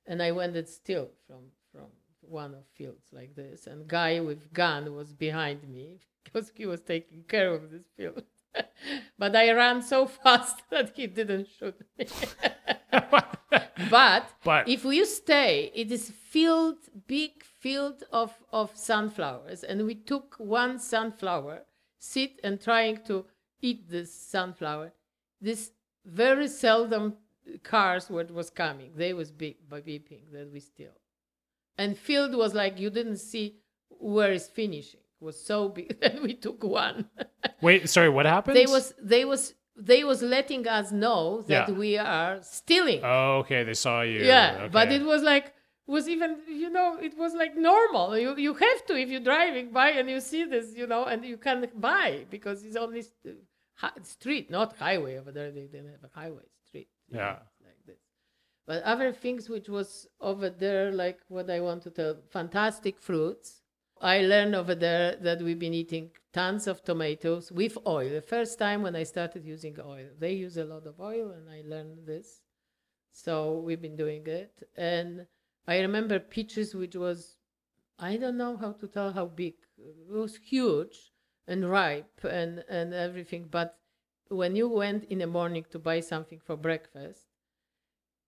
[0.06, 1.42] And I went it still from
[1.72, 1.88] from
[2.22, 6.80] one of fields like this, and guy with gun was behind me because he was
[6.80, 8.22] taking care of this field.
[9.18, 12.06] but I ran so fast that he didn't shoot me.
[13.90, 16.76] but But- if you stay, it is field,
[17.06, 19.64] big field of, of sunflowers.
[19.64, 21.64] And we took one sunflower,
[21.98, 23.26] sit and trying to
[23.60, 24.92] eat this sunflower.
[25.40, 25.70] This
[26.04, 27.14] very seldom
[27.62, 28.92] cars what was coming.
[28.96, 30.96] They was big by beeping that we still.
[31.76, 33.56] And field was like you didn't see
[33.88, 35.00] where it's finishing.
[35.20, 37.08] Was so big and we took one.
[37.62, 38.56] wait, sorry, what happened?
[38.56, 41.74] they was they was they was letting us know that Yeah.
[41.74, 43.00] we are stealing.
[43.04, 44.20] Oh, okay, they saw you.
[44.22, 45.54] Yeah, but it was like
[45.86, 48.16] was even you know it was like normal.
[48.16, 51.24] You you have to if you're driving by and you see this, you know, and
[51.24, 53.38] you can buy because it's only st-
[53.74, 55.50] hi- street, not highway over there.
[55.50, 56.88] They didn't have a highway street.
[57.10, 57.18] Yeah.
[57.18, 58.00] know, like this.
[58.66, 63.57] But other things which was over there, like what I want to tell, fantastic fruits.
[64.00, 68.08] I learned over there that we've been eating tons of tomatoes with oil.
[68.08, 71.48] The first time when I started using oil, they use a lot of oil, and
[71.50, 72.42] I learned this.
[73.10, 74.68] So we've been doing it.
[74.76, 75.26] And
[75.66, 77.36] I remember peaches, which was,
[77.98, 79.54] I don't know how to tell how big.
[79.76, 81.12] It was huge
[81.48, 83.48] and ripe and, and everything.
[83.50, 83.76] But
[84.28, 87.26] when you went in the morning to buy something for breakfast,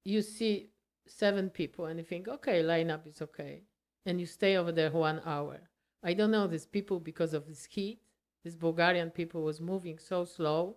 [0.04, 0.70] you see
[1.06, 3.62] seven people and you think, okay, lineup is okay.
[4.06, 5.60] And you stay over there one hour.
[6.02, 8.00] I don't know these people because of this heat.
[8.44, 10.76] This Bulgarian people was moving so slow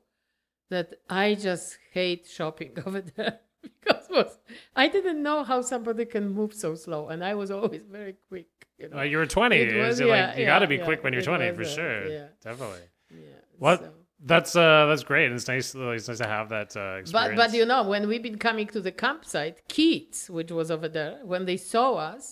[0.69, 4.39] that I just hate shopping over there because was
[4.75, 8.47] I didn't know how somebody can move so slow, and I was always very quick.
[8.77, 9.55] You know, Uh, you were 20.
[9.55, 11.47] It Is was- yeah, like you yeah, got to be yeah, quick when you're 20
[11.51, 12.07] was, for uh, sure.
[12.07, 12.27] yeah.
[12.43, 12.85] Definitely.
[13.11, 13.39] yeah.
[13.59, 13.79] What?
[13.79, 13.93] so-
[14.33, 15.31] That's uh that's great.
[15.35, 17.11] It's nice it's nice to have that uh experience.
[17.11, 20.87] But but you know when we've been coming to the campsite, kids, which was over
[20.97, 22.23] there, when they saw us,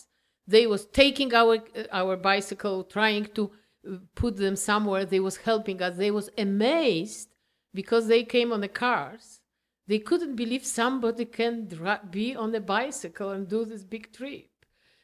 [0.51, 1.59] they was taking our
[1.91, 3.51] our bicycle, trying to
[3.87, 5.05] uh, put them somewhere.
[5.05, 5.97] They was helping us.
[5.97, 7.29] They was amazed
[7.73, 9.39] because they came on the cars.
[9.87, 11.67] They couldn't believe somebody can
[12.09, 14.47] be on a bicycle and do this big trip.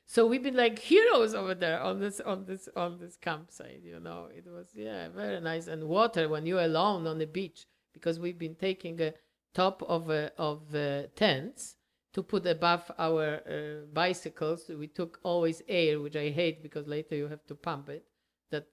[0.05, 3.81] So we've been like heroes over there on this on this on this campsite.
[3.83, 7.65] You know, it was yeah very nice and water when you're alone on the beach
[7.93, 9.13] because we've been taking a
[9.53, 11.76] top of uh, of uh, tents
[12.13, 14.69] to put above our uh, bicycles.
[14.69, 18.05] We took always air, which I hate because later you have to pump it.
[18.51, 18.67] That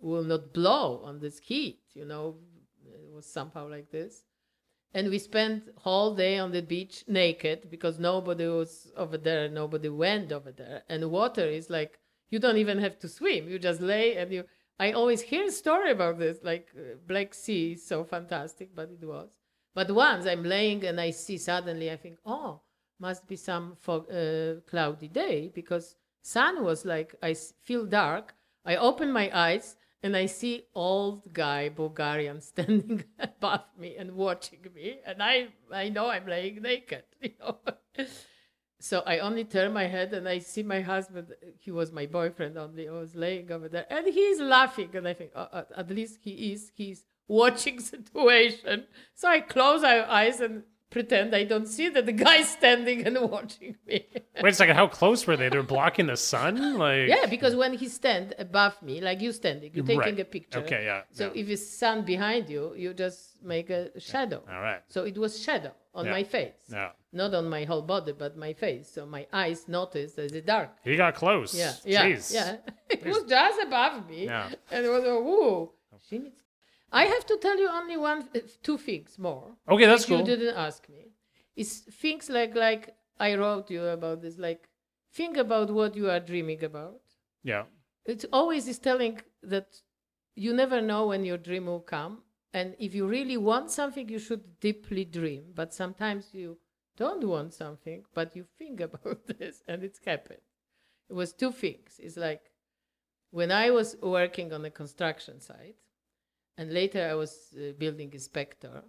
[0.00, 1.80] will not blow on this heat.
[1.94, 2.36] You know,
[2.84, 4.24] it was somehow like this
[4.94, 9.88] and we spent whole day on the beach naked because nobody was over there nobody
[9.88, 11.98] went over there and water is like
[12.30, 14.44] you don't even have to swim you just lay and you
[14.78, 18.88] i always hear a story about this like uh, black sea is so fantastic but
[18.90, 19.36] it was
[19.74, 22.60] but once i'm laying and i see suddenly i think oh
[22.98, 28.34] must be some fog, uh, cloudy day because sun was like I feel dark
[28.64, 34.60] i open my eyes and I see old guy Bulgarian standing above me and watching
[34.74, 37.58] me, and I I know I'm laying naked, you know.
[38.80, 41.34] So I only turn my head and I see my husband.
[41.58, 42.88] He was my boyfriend only.
[42.88, 44.90] I was laying over there, and he's laughing.
[44.94, 46.70] And I think, oh, at least he is.
[46.74, 48.84] He's watching situation.
[49.14, 53.18] So I close my eyes and pretend I don't see that the guy's standing and
[53.30, 54.06] watching me.
[54.42, 54.76] Wait a second.
[54.76, 55.48] How close were they?
[55.48, 56.78] They're blocking the sun.
[56.78, 60.20] Like yeah, because when he stand above me, like you standing, you're taking Right.
[60.20, 60.60] a picture.
[60.60, 61.40] Okay, yeah, So yeah.
[61.42, 64.42] if it's sun behind you, you just make a shadow.
[64.50, 64.80] All right.
[64.88, 66.12] So it was shadow on Yeah.
[66.12, 66.60] my face.
[66.70, 66.90] Yeah.
[67.12, 68.88] Not on my whole body, but my face.
[68.94, 70.70] So my eyes noticed that it's dark.
[70.84, 71.54] He got close.
[71.54, 72.32] Yeah, yeah, Jeez.
[72.34, 72.56] yeah.
[72.90, 74.50] It was just above me, Yeah.
[74.70, 75.70] and it was oh, a woo.
[76.08, 76.40] She needs.
[76.90, 79.52] I have to tell you only one, uh, two things more.
[79.68, 80.18] Okay, that's cool.
[80.18, 81.12] You didn't ask me.
[81.56, 84.38] It's things like like I wrote you about this.
[84.38, 84.68] Like
[85.12, 87.00] think about what you are dreaming about.
[87.42, 87.64] Yeah.
[88.06, 89.80] It always is telling that
[90.34, 92.22] you never know when your dream will come,
[92.54, 95.44] and if you really want something, you should deeply dream.
[95.54, 96.58] But sometimes you
[96.96, 100.40] don't want something, but you think about this, and it's happened.
[101.10, 102.00] It was two things.
[102.02, 102.50] It's like
[103.30, 105.76] when I was working on a construction site,
[106.58, 108.82] and later I was uh, building inspector,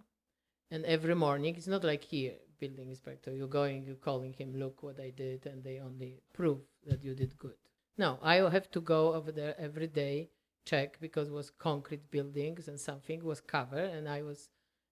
[0.71, 4.83] and every morning it's not like here building inspector you're going you're calling him look
[4.83, 7.55] what i did and they only prove that you did good.
[7.97, 10.29] No i have to go over there every day
[10.65, 14.49] check because it was concrete buildings and something was covered and i was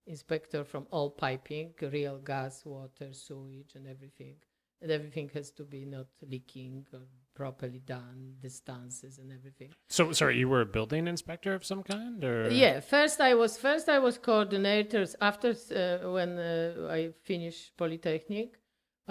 [0.07, 4.35] inspector from all piping real gas water sewage and everything.
[4.81, 7.01] And everything has to be not leaking or
[7.37, 12.23] properly done distances and everything So sorry, you were a building inspector of some kind,
[12.23, 15.09] or yeah, first I was first I was coordinators.
[15.29, 18.49] After uh, when uh, I finished polytechnic,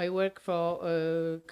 [0.04, 0.64] I worked for
[0.94, 0.96] a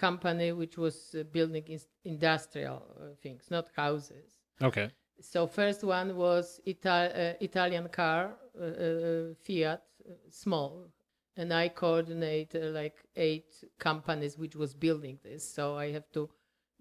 [0.07, 4.29] company which was uh, building ins- industrial uh, things, not houses.
[4.69, 4.89] Okay.
[5.33, 8.23] So first one was uh, Italian car,
[9.45, 9.83] Fiat,
[10.29, 10.73] small,
[11.37, 15.43] and I coordinate uh, like eight companies which was building this.
[15.57, 16.29] So I have to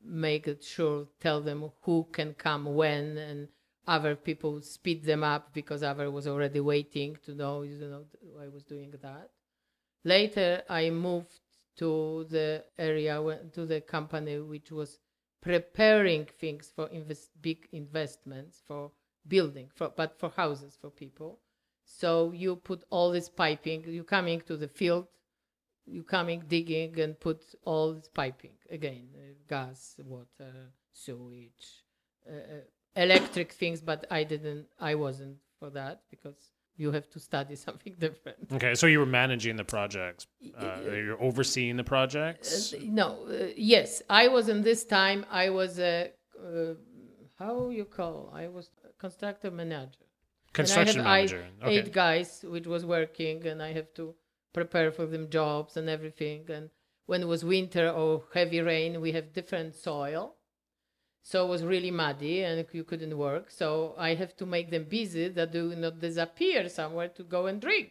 [0.04, 3.48] make sure, tell them who can come when, and
[3.88, 7.64] other people speed them up because other was already waiting to know.
[7.64, 8.06] You know,
[8.42, 9.30] I was doing that.
[10.04, 11.40] Later, I moved
[11.78, 13.22] to the area
[13.54, 15.00] to the company which was
[15.42, 18.92] preparing things for invest, big investments for
[19.28, 21.40] building for but for houses for people
[21.86, 25.08] so you put all this piping you coming to the field
[25.86, 30.54] you coming digging and put all this piping again uh, gas water
[30.92, 31.84] sewage
[32.28, 36.36] uh, uh, electric things but i didn't i wasn't for that because
[36.76, 38.76] you have to study something different Okay.
[38.76, 40.28] So you were managing the projects.
[40.58, 42.74] Uh, you're overseeing the projects.
[42.74, 46.74] Uh, no uh, yes i was in this time i was a uh,
[47.40, 50.00] how you call i was constructor manager
[50.54, 51.46] Construction and I have manager.
[51.62, 51.78] I, okay.
[51.78, 54.16] eight guys which was working and i have to
[54.54, 56.46] prepare for them jobs and everything.
[56.50, 56.70] And
[57.06, 60.36] when it was winter or heavy rain we have different soil.
[61.22, 63.50] So it was really muddy and you couldn't work.
[63.50, 67.60] So i have to make them busy that they not disappear somewhere to go and
[67.62, 67.90] drink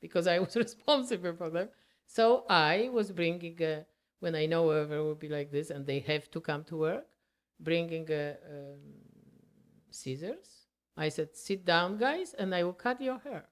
[0.00, 1.68] because i was responsible for them.
[2.06, 3.84] So i was bringing a,
[4.20, 7.06] when i know whoever will be like this and they have to come to work
[7.60, 8.80] bringing a, um,
[9.90, 10.66] scissors.
[10.96, 13.46] I said sit down guys and i will cut your hair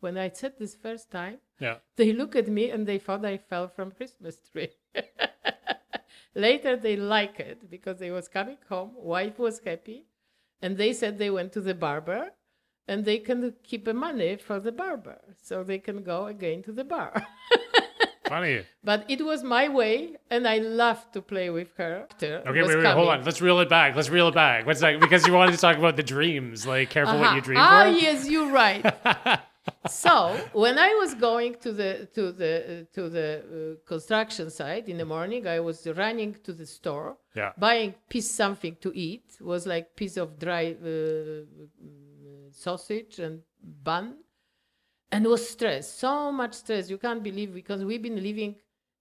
[0.00, 1.76] when i said this first time yeah.
[1.96, 4.70] they look at me and they thought I fell from Christmas tree.
[6.34, 10.04] Later they like it because they was coming home, wife was happy,
[10.62, 12.30] and they said they went to the barber
[12.86, 16.72] and they can keep the money for the barber so they can go again to
[16.72, 17.26] the bar.
[18.28, 18.60] Funny.
[18.84, 22.06] but it was my way and I loved to play with her.
[22.14, 23.24] Okay, wait, wait, hold on.
[23.24, 23.96] Let's reel it back.
[23.96, 24.66] Let's reel it back.
[24.66, 25.00] What's that?
[25.00, 26.66] Because you wanted to talk about the dreams.
[26.66, 27.98] Like, careful what you dream ah, for.
[27.98, 28.84] yes, you're right.
[29.88, 34.88] so when I was going to the to the uh, to the uh, construction site
[34.88, 37.52] in the morning, I was running to the store, Yeah.
[37.58, 39.36] buying piece something to eat.
[39.40, 44.16] was like piece of dry uh, mm, sausage and bun,
[45.10, 45.90] and was stress.
[45.92, 46.90] So much stress.
[46.90, 48.56] You can't believe because we've been living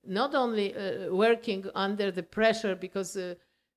[0.05, 3.15] not only uh, working under the pressure because.
[3.17, 3.35] Uh,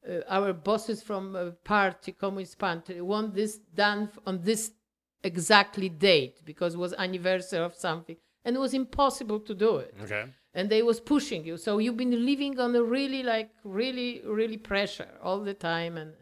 [0.09, 4.73] uh, our bosses from uh, party, communist party, want this done on this
[5.23, 8.17] exactly date because it was anniversary of something.
[8.45, 9.95] And it was impossible to do it.
[10.03, 10.25] Okay.
[10.55, 11.57] and they was pushing you.
[11.57, 16.13] So you've been living on a really like really really pressure all the time and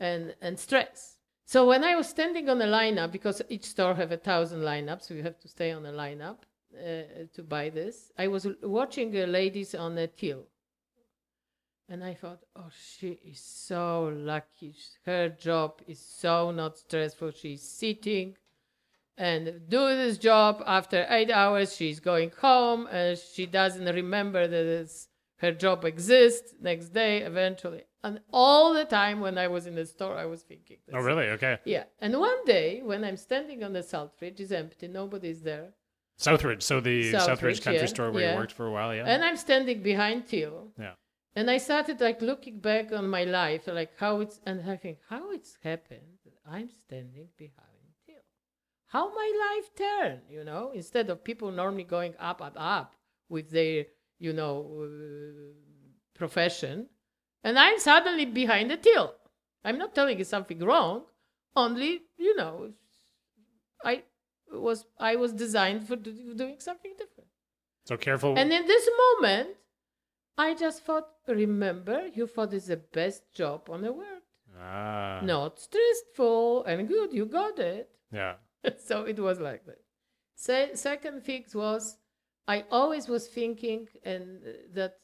[0.00, 1.18] and and stress.
[1.44, 5.04] So when i was standing on a lineup because each store have a thousand lineups
[5.04, 6.38] so you have to stay on a lineup
[6.76, 7.02] uh,
[7.34, 10.42] to buy this i was watching uh, ladies on a till
[11.88, 14.74] and I thought, oh, she is so lucky.
[15.06, 17.30] Her job is so not stressful.
[17.32, 18.36] She's sitting
[19.16, 20.62] and do this job.
[20.66, 25.08] After eight hours, she's going home and she doesn't remember that it's
[25.38, 29.86] her job exists next day eventually and all the time when i was in the
[29.86, 31.26] store i was thinking Oh, really?
[31.28, 31.58] Okay.
[31.64, 35.74] yeah and one day when i'm standing on the Southridge it's empty nobody's there
[36.18, 36.62] Southridge.
[36.64, 38.32] So the Southridge, Southridge, Country yeah, Store where yeah.
[38.32, 38.92] you worked for a while.
[38.94, 39.04] Yeah.
[39.06, 40.94] and i'm standing behind Teal yeah.
[41.38, 44.98] And i started like looking back on my life like how it's and i think
[45.08, 48.24] how it's happened that i'm standing behind Teal
[48.86, 52.94] how my life turned you know instead of people normally going up up up
[53.28, 53.84] with their
[54.18, 55.52] you know uh,
[56.14, 56.88] profession.
[57.44, 59.14] And i'm suddenly behind the till.
[59.64, 61.04] I'm not telling you something wrong
[61.54, 62.72] only you know
[63.84, 64.02] i
[64.50, 67.30] was i was designed for do- doing something different.
[67.84, 68.36] So careful.
[68.36, 69.48] and in this moment
[70.38, 74.22] i just thought remember you thought it's the best job on the world
[74.58, 75.20] ah.
[75.22, 78.34] not stressful and good you got it Yeah.
[78.88, 79.78] so it was like that.
[80.34, 81.96] Se- second thing was,
[82.46, 84.94] I always was thinking and uh, that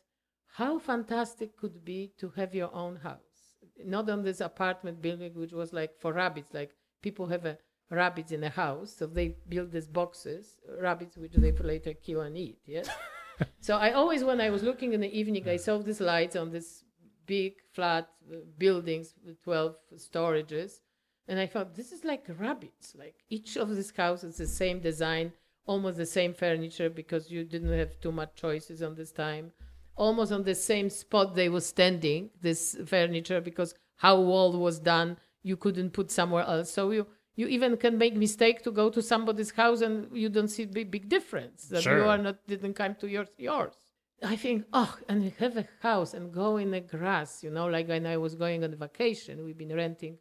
[0.46, 5.52] how fantastic could be to have your own house, not on this apartment building which
[5.52, 6.70] was like for rabbits, like
[7.02, 7.58] people have a
[7.90, 12.36] rabbits in a house, so they build these boxes, rabbits which they later kill and
[12.36, 12.58] eat.
[12.66, 12.88] Yes.
[13.60, 16.50] so I always, when I was looking in the evening, I saw these lights on
[16.50, 16.84] this
[17.26, 20.80] big flat uh, buildings with 12 storages
[21.26, 22.94] and I thought, this is like rabbits.
[22.94, 25.32] Like each of these houses, the same design,
[25.66, 29.52] almost the same furniture because you didn't have too much choices on this time.
[29.96, 35.16] Almost on the same spot they were standing, this furniture, because how wall was done,
[35.42, 36.70] you couldn't put somewhere else.
[36.70, 37.06] So you
[37.36, 40.90] you even can make mistake to go to somebody's house and you don't see big
[40.90, 43.74] big difference that you are not didn't come to yours yours.
[44.22, 47.88] I think, oh, and have a house and go in the grass, you know, like
[47.88, 50.16] when I was going on vacation, we've been renting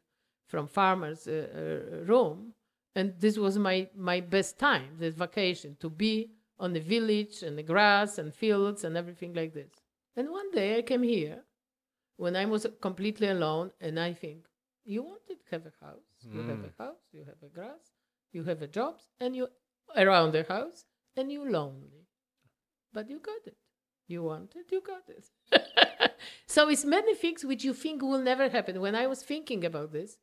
[0.48, 2.53] from farmers uh, uh, room
[2.95, 7.57] and this was my my best time this vacation to be on the village and
[7.57, 9.72] the grass and fields and everything like this.
[10.15, 11.40] And one day i came here
[12.18, 14.45] when i was completely alone and i think
[14.85, 16.69] you wanted to have a house you have mm.
[16.69, 17.91] a house you have a grass
[18.31, 19.47] you have a job and you
[19.95, 20.85] around the house
[21.15, 22.07] and you lonely.
[22.91, 23.57] But you got it.
[24.07, 25.29] You wanted you got it.
[26.47, 28.79] So it's many things which you think will never happen.
[28.79, 30.17] When i was thinking about this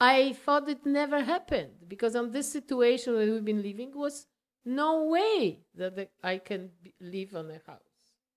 [0.00, 4.26] I thought it never happened because on this situation that we've been living was
[4.64, 7.80] no way that the, I can be, live on a house,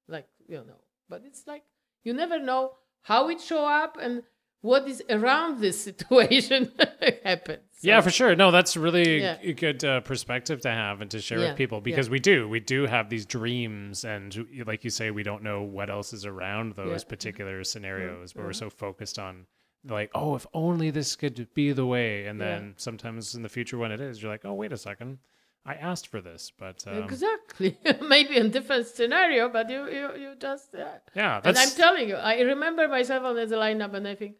[0.08, 0.82] like you know.
[1.08, 1.64] But it's like
[2.04, 2.72] you never know
[3.04, 4.24] how it show up and
[4.62, 6.72] what is around this situation
[7.24, 7.60] happens.
[7.82, 8.36] Yeah, for sure.
[8.36, 9.38] No, that's really Yeah.
[9.42, 11.84] a good uh, perspective to have and to share Yeah, with people yeah.
[11.84, 15.64] because we do, we do have these dreams, and like you say, we don't know
[15.64, 16.96] what else is around those Yeah.
[16.98, 17.10] Mm-hmm.
[17.10, 19.48] particular scenarios, but we're so focused on
[19.84, 22.46] like, oh, if only this could be the way, and Yeah.
[22.46, 25.18] then sometimes in the future when it is, you're like, oh, wait a second,
[25.66, 27.80] I asked for this, but um, exactly.
[28.08, 30.98] Maybe a different scenario, but you you, you just yeah.
[31.16, 34.36] yeah, And I'm telling you, I remember myself on the lineup, and I think,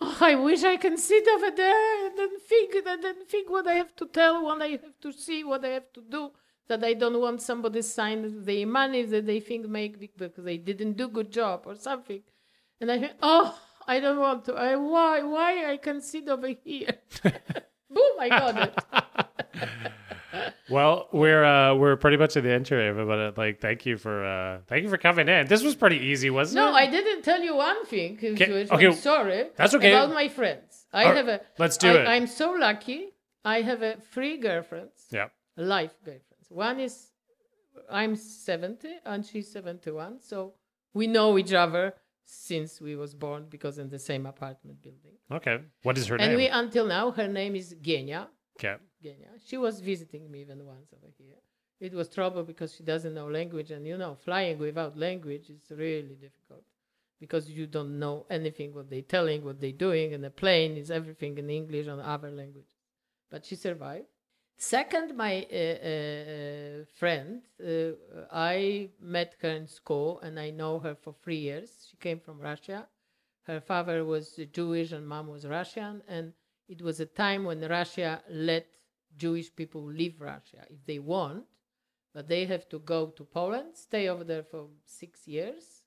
[0.00, 3.66] oh, I wish I can sit over there and then think, and then think what
[3.66, 6.30] I have to tell, what I have to see, what I have to do.
[6.68, 10.58] That I don't want somebody sign their money that they think make be- because they
[10.58, 12.20] didn't do good job or something.
[12.78, 14.54] And I think, oh, I don't want to.
[14.54, 16.92] I why why I can sit over here?
[17.90, 18.12] Boom!
[18.20, 19.92] I got it.
[20.70, 23.96] well, we're uh, we're pretty much at the end here, but uh, like, thank you
[23.96, 25.46] for uh, thank you for coming in.
[25.46, 26.70] This was pretty easy, wasn't No, it?
[26.72, 28.18] No, I didn't tell you one thing.
[28.20, 29.44] which Okay, was- okay, I'm sorry.
[29.56, 29.92] that's okay.
[29.92, 31.40] About my friends, I All right, have a.
[31.58, 32.06] let's do I- it.
[32.08, 33.08] I'm so lucky.
[33.44, 35.28] I have a three girlfriends, Yeah.
[35.56, 36.46] life girlfriends.
[36.50, 37.10] One is,
[37.90, 40.54] I'm 70 and she's 71, so
[40.92, 41.94] we know each other
[42.24, 45.16] since we was born because in the same apartment building.
[45.32, 45.58] Okay.
[45.82, 46.28] What is her and name?
[46.30, 48.28] And we until now her name is Genia.
[48.58, 48.76] okay.
[49.02, 49.30] Genia.
[49.44, 51.36] She was visiting me even once over here.
[51.80, 55.70] It was trouble because she doesn't know language, and you know, flying without language is
[55.70, 56.64] really difficult
[57.20, 60.90] because you don't know anything what they're telling, what they're doing, and the plane is
[60.90, 62.74] everything in English and other languages.
[63.30, 64.06] But she survived.
[64.56, 67.92] Second, my uh, uh, friend, uh,
[68.32, 71.86] I met her in school, and I know her for three years.
[71.88, 72.88] She came from Russia.
[73.42, 76.32] Her father was Jewish and mom was Russian, and
[76.68, 78.66] it was a time when Russia let
[79.18, 81.44] Jewish people leave Russia if they want,
[82.14, 85.82] but they have to go to Poland, stay over there for six years,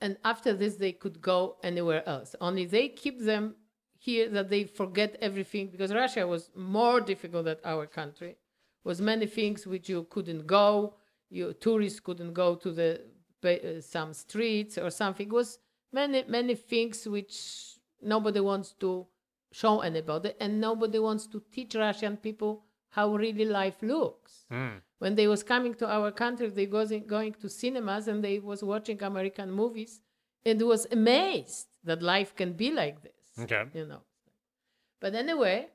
[0.00, 2.34] and after this they could go anywhere else.
[2.40, 3.56] Only they keep them
[3.98, 8.36] here that they forget everything because Russia was more difficult than our country.
[8.82, 10.94] Was many things which you couldn't go,
[11.28, 13.02] you tourists couldn't go to the
[13.44, 15.26] uh, some streets or something.
[15.26, 15.58] It was
[15.92, 19.06] many many things which nobody wants to
[19.52, 24.46] show anybody, and nobody wants to teach Russian people how really life looks.
[24.50, 24.80] Mm.
[24.98, 28.62] when they was coming to our country, they was going to cinemas and they was
[28.62, 30.00] watching American movies
[30.44, 33.22] and was amazed that life can be like this.
[33.38, 33.64] Okay.
[33.72, 34.02] You know.
[35.00, 35.68] But anyway,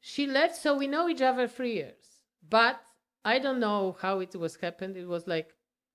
[0.00, 2.04] she left, so we know each other three years.
[2.48, 2.80] But
[3.24, 4.96] I don't know how it was happened.
[4.96, 5.54] It was like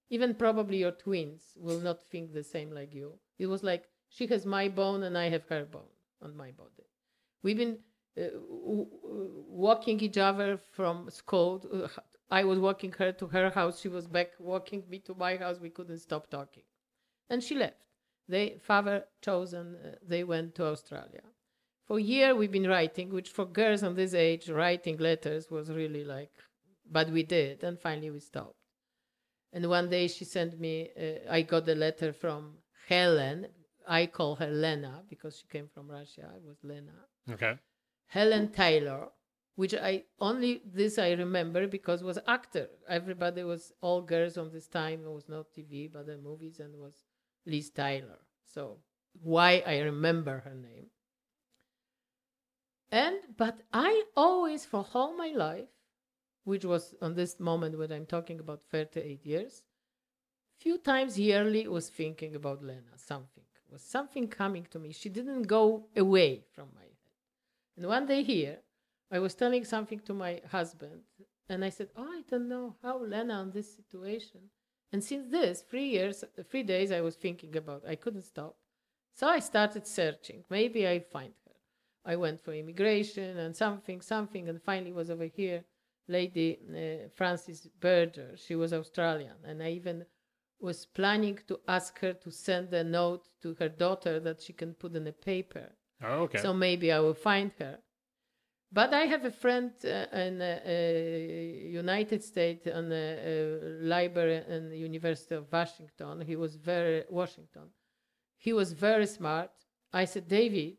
[0.09, 3.13] even probably your twins will not think the same like you.
[3.37, 6.88] It was like she has my bone and I have her bone on my body.
[7.43, 7.79] We've been
[8.17, 8.27] uh,
[9.03, 11.89] walking each other from school.
[12.31, 13.79] I was walking her to her house.
[13.79, 15.57] She was back walking me to my house.
[15.59, 16.63] We couldn't stop talking,
[17.29, 17.81] and she left.
[18.27, 19.75] They father chosen.
[19.75, 21.23] Uh, they went to Australia.
[21.87, 25.71] For a year we've been writing, which for girls on this age, writing letters was
[25.71, 26.31] really like,
[26.89, 28.53] but we did, and finally we stopped.
[29.51, 32.57] And one day she sent me, uh, I got a letter from
[32.87, 33.47] Helen.
[33.87, 36.29] I call her Lena because she came from Russia.
[36.35, 36.93] It was Lena.
[37.31, 37.57] Okay.
[38.07, 39.09] Helen Taylor,
[39.55, 42.69] which I only this I remember because was actor.
[42.87, 45.01] Everybody was all girls on this time.
[45.05, 47.03] It was not TV, but the movies, and was
[47.45, 48.19] Liz Taylor.
[48.45, 48.77] So
[49.21, 50.87] why I remember her name.
[52.91, 55.69] And but I always for all my life,
[56.43, 59.63] which was on this moment when I'm talking about 38 years,
[60.57, 62.97] few times yearly was thinking about Lena.
[62.97, 64.91] Something was something coming to me.
[64.91, 66.88] She didn't go away from my.
[67.79, 68.57] And one day here,
[69.09, 71.03] I was telling something to my husband,
[71.47, 74.49] and I said, "Oh, I don't know how Lena on this situation."
[74.91, 77.87] And since this three years, three days, I was thinking about.
[77.87, 78.57] I couldn't stop,
[79.15, 80.43] so I started searching.
[80.49, 81.55] Maybe I find her.
[82.03, 85.63] I went for immigration and something, something, and finally was over here.
[86.09, 90.05] Lady uh, Frances Berger, she was Australian, and I even
[90.59, 94.73] was planning to ask her to send a note to her daughter that she can
[94.73, 95.77] put in a paper.
[96.03, 96.39] Oh, okay.
[96.39, 97.79] So maybe I will find her.
[98.71, 100.71] But I have a friend uh, in uh, uh,
[101.69, 106.21] United States on a, uh library in the University of Washington.
[106.21, 107.69] He was very Washington.
[108.37, 109.51] He was very smart.
[109.91, 110.77] I said, David,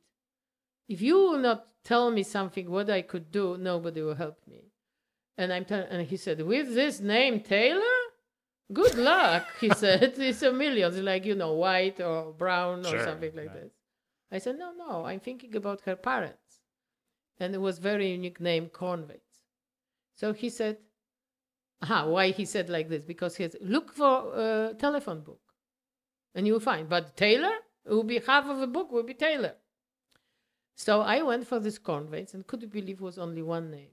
[0.88, 4.70] if you will not tell me something what I could do, nobody will help me.
[5.36, 7.98] And I'm and he said, with this name Taylor,
[8.72, 9.47] good luck.
[9.60, 13.34] He said, it's a million, It's like you know, white or brown or Sure, something
[13.34, 13.62] like yeah.
[13.62, 13.72] this.
[14.32, 16.61] I said, no, no, I'm thinking about her parents.
[17.39, 19.43] And it was very unique name, Cornwaits.
[20.15, 20.78] So he said,
[21.82, 23.02] ah, why he said like this?
[23.02, 25.40] Because he said, look for a telephone book
[26.35, 26.89] and you'll find.
[26.89, 27.55] But Taylor,
[27.85, 29.55] it will be half of the book will be Taylor.
[30.77, 33.90] So I went for this Cornwaits and could you believe it was only one name.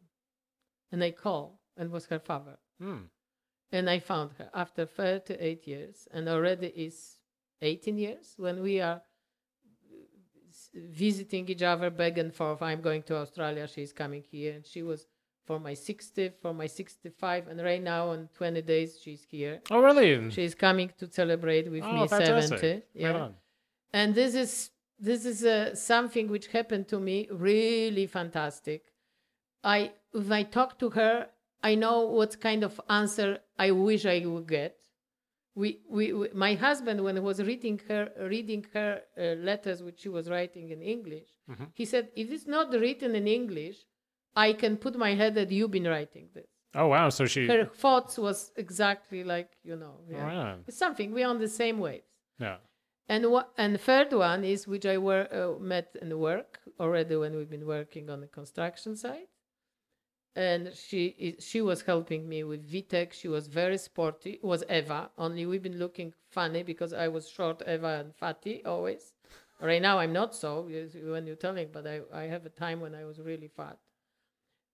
[0.91, 2.57] And I called and was her father.
[2.79, 3.07] Hmm.
[3.71, 7.17] And I found her after 38 years and already is
[7.61, 9.01] 18 years when we are
[10.73, 12.61] visiting each other back and forth.
[12.61, 14.53] I'm going to Australia, she's coming here.
[14.53, 15.07] And she was
[15.45, 19.61] for my 60, for my 65, and right now in 20 days she's here.
[19.71, 20.29] Oh, really?
[20.29, 22.59] She's coming to celebrate with oh, me fantastic.
[22.59, 22.81] 70.
[22.93, 23.35] Yeah on.
[23.93, 28.83] and this is this is uh, something which happened to me really fantastic
[29.63, 31.27] i if i talk to her
[31.63, 34.75] i know what kind of answer i wish i would get
[35.61, 38.03] we, we, we my husband when he was reading her
[38.35, 38.91] reading her
[39.23, 41.67] uh, letters which she was writing in english Mhm.
[41.79, 43.77] he said if it's not written in english
[44.47, 46.51] i can put my head that you've been writing this
[46.81, 47.07] Oh, wow.
[47.17, 47.41] So she.
[47.53, 50.25] her thoughts was exactly like you know yeah.
[50.27, 50.55] Wow.
[50.67, 52.11] it's something we're on the same waves
[52.47, 52.57] Yeah.
[53.13, 56.51] and what and third one is which I were uh, met in work
[56.83, 59.29] already when we've been working on the construction site.
[60.37, 63.11] And she she was helping me with Vitek.
[63.11, 64.33] She was very sporty.
[64.35, 65.09] It was Eva.
[65.17, 69.13] Only we've been looking funny because I was short Eva and fatty always.
[69.59, 70.69] Right now I'm not so
[71.13, 73.77] when you're telling, but I, I have a time when I was really fat.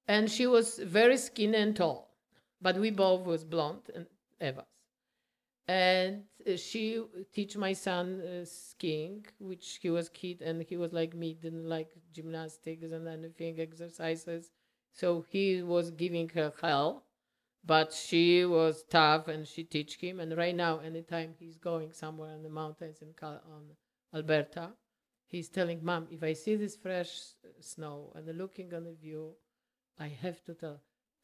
[0.07, 2.11] And she was very skinny and tall,
[2.61, 4.07] but we both was blonde and
[4.41, 4.65] Eva's
[5.67, 7.01] and uh, she
[7.33, 11.67] teach my son uh, skiing which he was kid and he was like me didn't
[11.67, 14.51] like gymnastics and anything exercises
[14.93, 17.03] so he was giving her hell
[17.65, 22.33] but she was tough and she teach him and right now anytime he's going somewhere
[22.33, 23.63] in the mountains in Cal- on
[24.13, 24.71] alberta
[25.27, 27.11] he's telling mom if i see this fresh
[27.59, 29.33] snow and looking on the view
[29.99, 30.81] i have to tell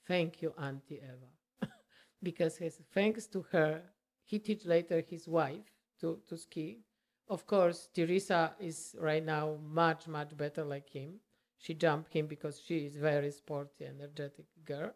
[0.08, 1.30] thank you auntie eva
[2.24, 3.82] because his, thanks to her,
[4.26, 5.72] he teach later his wife
[6.02, 6.80] to, to ski.
[7.28, 11.20] Of course, Teresa is right now much, much better like him.
[11.60, 14.92] She jumped him because she is very sporty, energetic girl.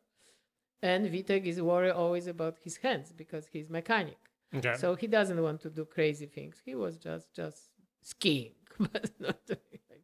[0.82, 4.18] And Vitek is worried always about his hands because he's mechanic.
[4.56, 4.76] Okay.
[4.78, 6.62] So he doesn't want to do crazy things.
[6.64, 7.70] He was just just
[8.02, 10.04] skiing, but not doing like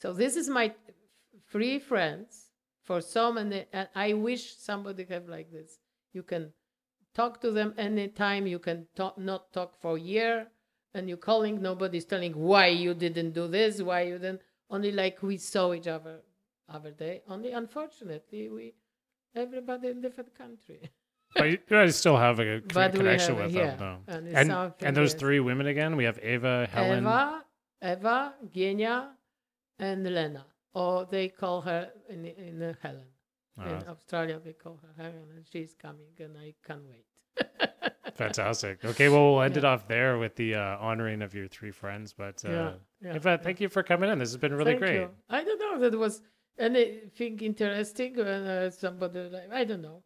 [0.00, 0.74] So this is my
[1.50, 2.50] three friends
[2.84, 5.78] for so many, and I wish somebody have like this
[6.12, 6.52] You can
[7.14, 8.46] talk to them anytime.
[8.46, 10.48] You can talk, not talk for a year,
[10.94, 11.60] and you're calling.
[11.60, 14.42] Nobody's telling why you didn't do this, why you didn't.
[14.70, 16.20] Only like we saw each other
[16.68, 17.22] other day.
[17.28, 18.74] Only unfortunately, we
[19.34, 20.80] everybody in different country.
[21.34, 24.12] but you guys still have a co- But we connection have- with yeah, them, though.
[24.14, 26.98] and And, and those three women again, we have Eva, Helen.
[27.04, 27.44] Eva,
[27.82, 29.10] Eva, Genia,
[29.78, 30.44] and Lena.
[30.74, 33.06] Or they call her in, in uh, Helen.
[33.58, 37.06] Uh, in Australia, they call her Helen, and she's coming, and I can't wait.
[38.14, 38.82] Fantastic.
[38.84, 42.14] Okay, well, we'll end it off there with the uh, honoring of your three friends.
[42.16, 42.72] But uh, Yeah,
[43.02, 44.18] yeah, Ewa, thank you for coming in.
[44.18, 44.94] This has been really Thank great.
[45.00, 45.10] you.
[45.28, 46.22] I don't know if that was
[46.58, 50.02] anything interesting when uh, somebody like I don't know.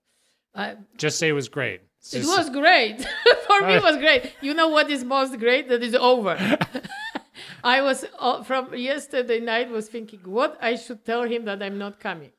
[0.54, 1.82] I, Just say it was great.
[2.00, 3.00] It's it just- was great
[3.46, 3.74] for me.
[3.74, 4.32] It was great.
[4.40, 5.68] You know what is most great?
[5.68, 6.36] That is over.
[7.64, 11.78] I was uh, from yesterday night was thinking what I should tell him that I'm
[11.78, 12.32] not coming.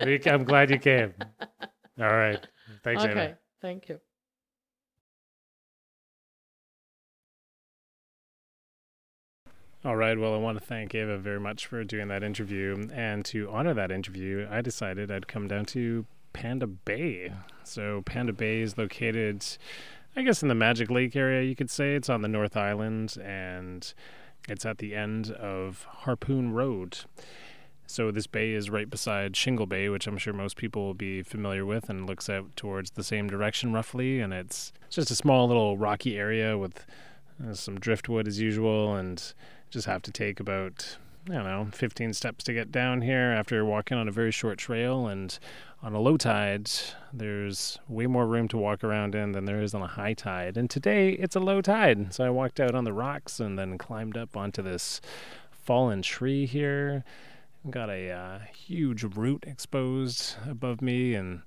[0.00, 1.12] I'm glad you came.
[2.00, 2.40] All right.
[2.82, 4.00] Thanks, okay, thank you.
[9.82, 10.18] All right.
[10.18, 12.86] Well, I want to thank Ewa very much for doing that interview.
[12.92, 16.04] And to honor that interview, I decided I'd come down to
[16.34, 17.32] Panda Bay.
[17.64, 19.42] So, Panda Bay is located,
[20.14, 21.94] I guess, in the Magic Lake area, you could say.
[21.94, 23.90] It's on the North Island and
[24.50, 26.98] it's at the end of Harpoon Road.
[27.90, 31.24] So, this bay is right beside Shingle Bay, which I'm sure most people will be
[31.24, 34.20] familiar with and looks out towards the same direction roughly.
[34.20, 36.86] And it's just a small little rocky area with
[37.44, 39.34] uh, some driftwood as usual and
[39.70, 40.98] just have to take about
[41.28, 44.58] I don't know 15 steps to get down here after walking on a very short
[44.58, 45.08] trail.
[45.08, 45.36] And
[45.82, 46.70] on a low tide
[47.12, 50.56] there's way more room to walk around in than there is on a high tide.
[50.56, 52.14] And today it's a low tide.
[52.14, 55.00] So I walked out on the rocks and then climbed up onto this
[55.50, 57.04] fallen tree here
[57.68, 61.42] got a uh, huge root exposed above me and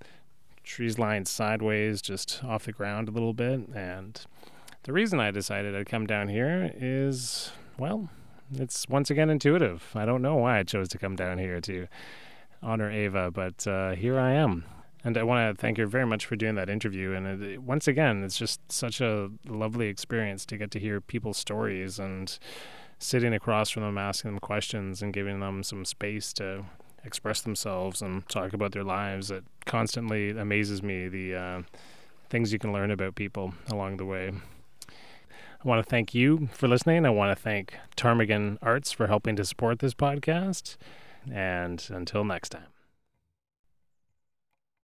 [0.63, 4.25] trees lying sideways just off the ground a little bit and
[4.83, 8.09] the reason I decided I'd come down here is, well,
[8.53, 9.83] it's once again intuitive.
[9.95, 11.87] I don't know why I chose to come down here to
[12.61, 14.65] honor Ewa, but uh, here I am.
[15.05, 17.13] And I want to thank her very much for doing that interview.
[17.13, 21.37] And it, once again, it's just such a lovely experience to get to hear people's
[21.37, 22.37] stories and
[23.03, 26.65] sitting across from them, asking them questions and giving them some space to
[27.03, 29.29] express themselves and talk about their lives.
[29.29, 31.61] It constantly amazes me the uh,
[32.29, 34.31] things you can learn about people along the way.
[34.89, 37.05] I want to thank you for listening.
[37.05, 40.77] I want to thank Ptarmigan Arts for helping to support this podcast.
[41.31, 42.72] And until next time.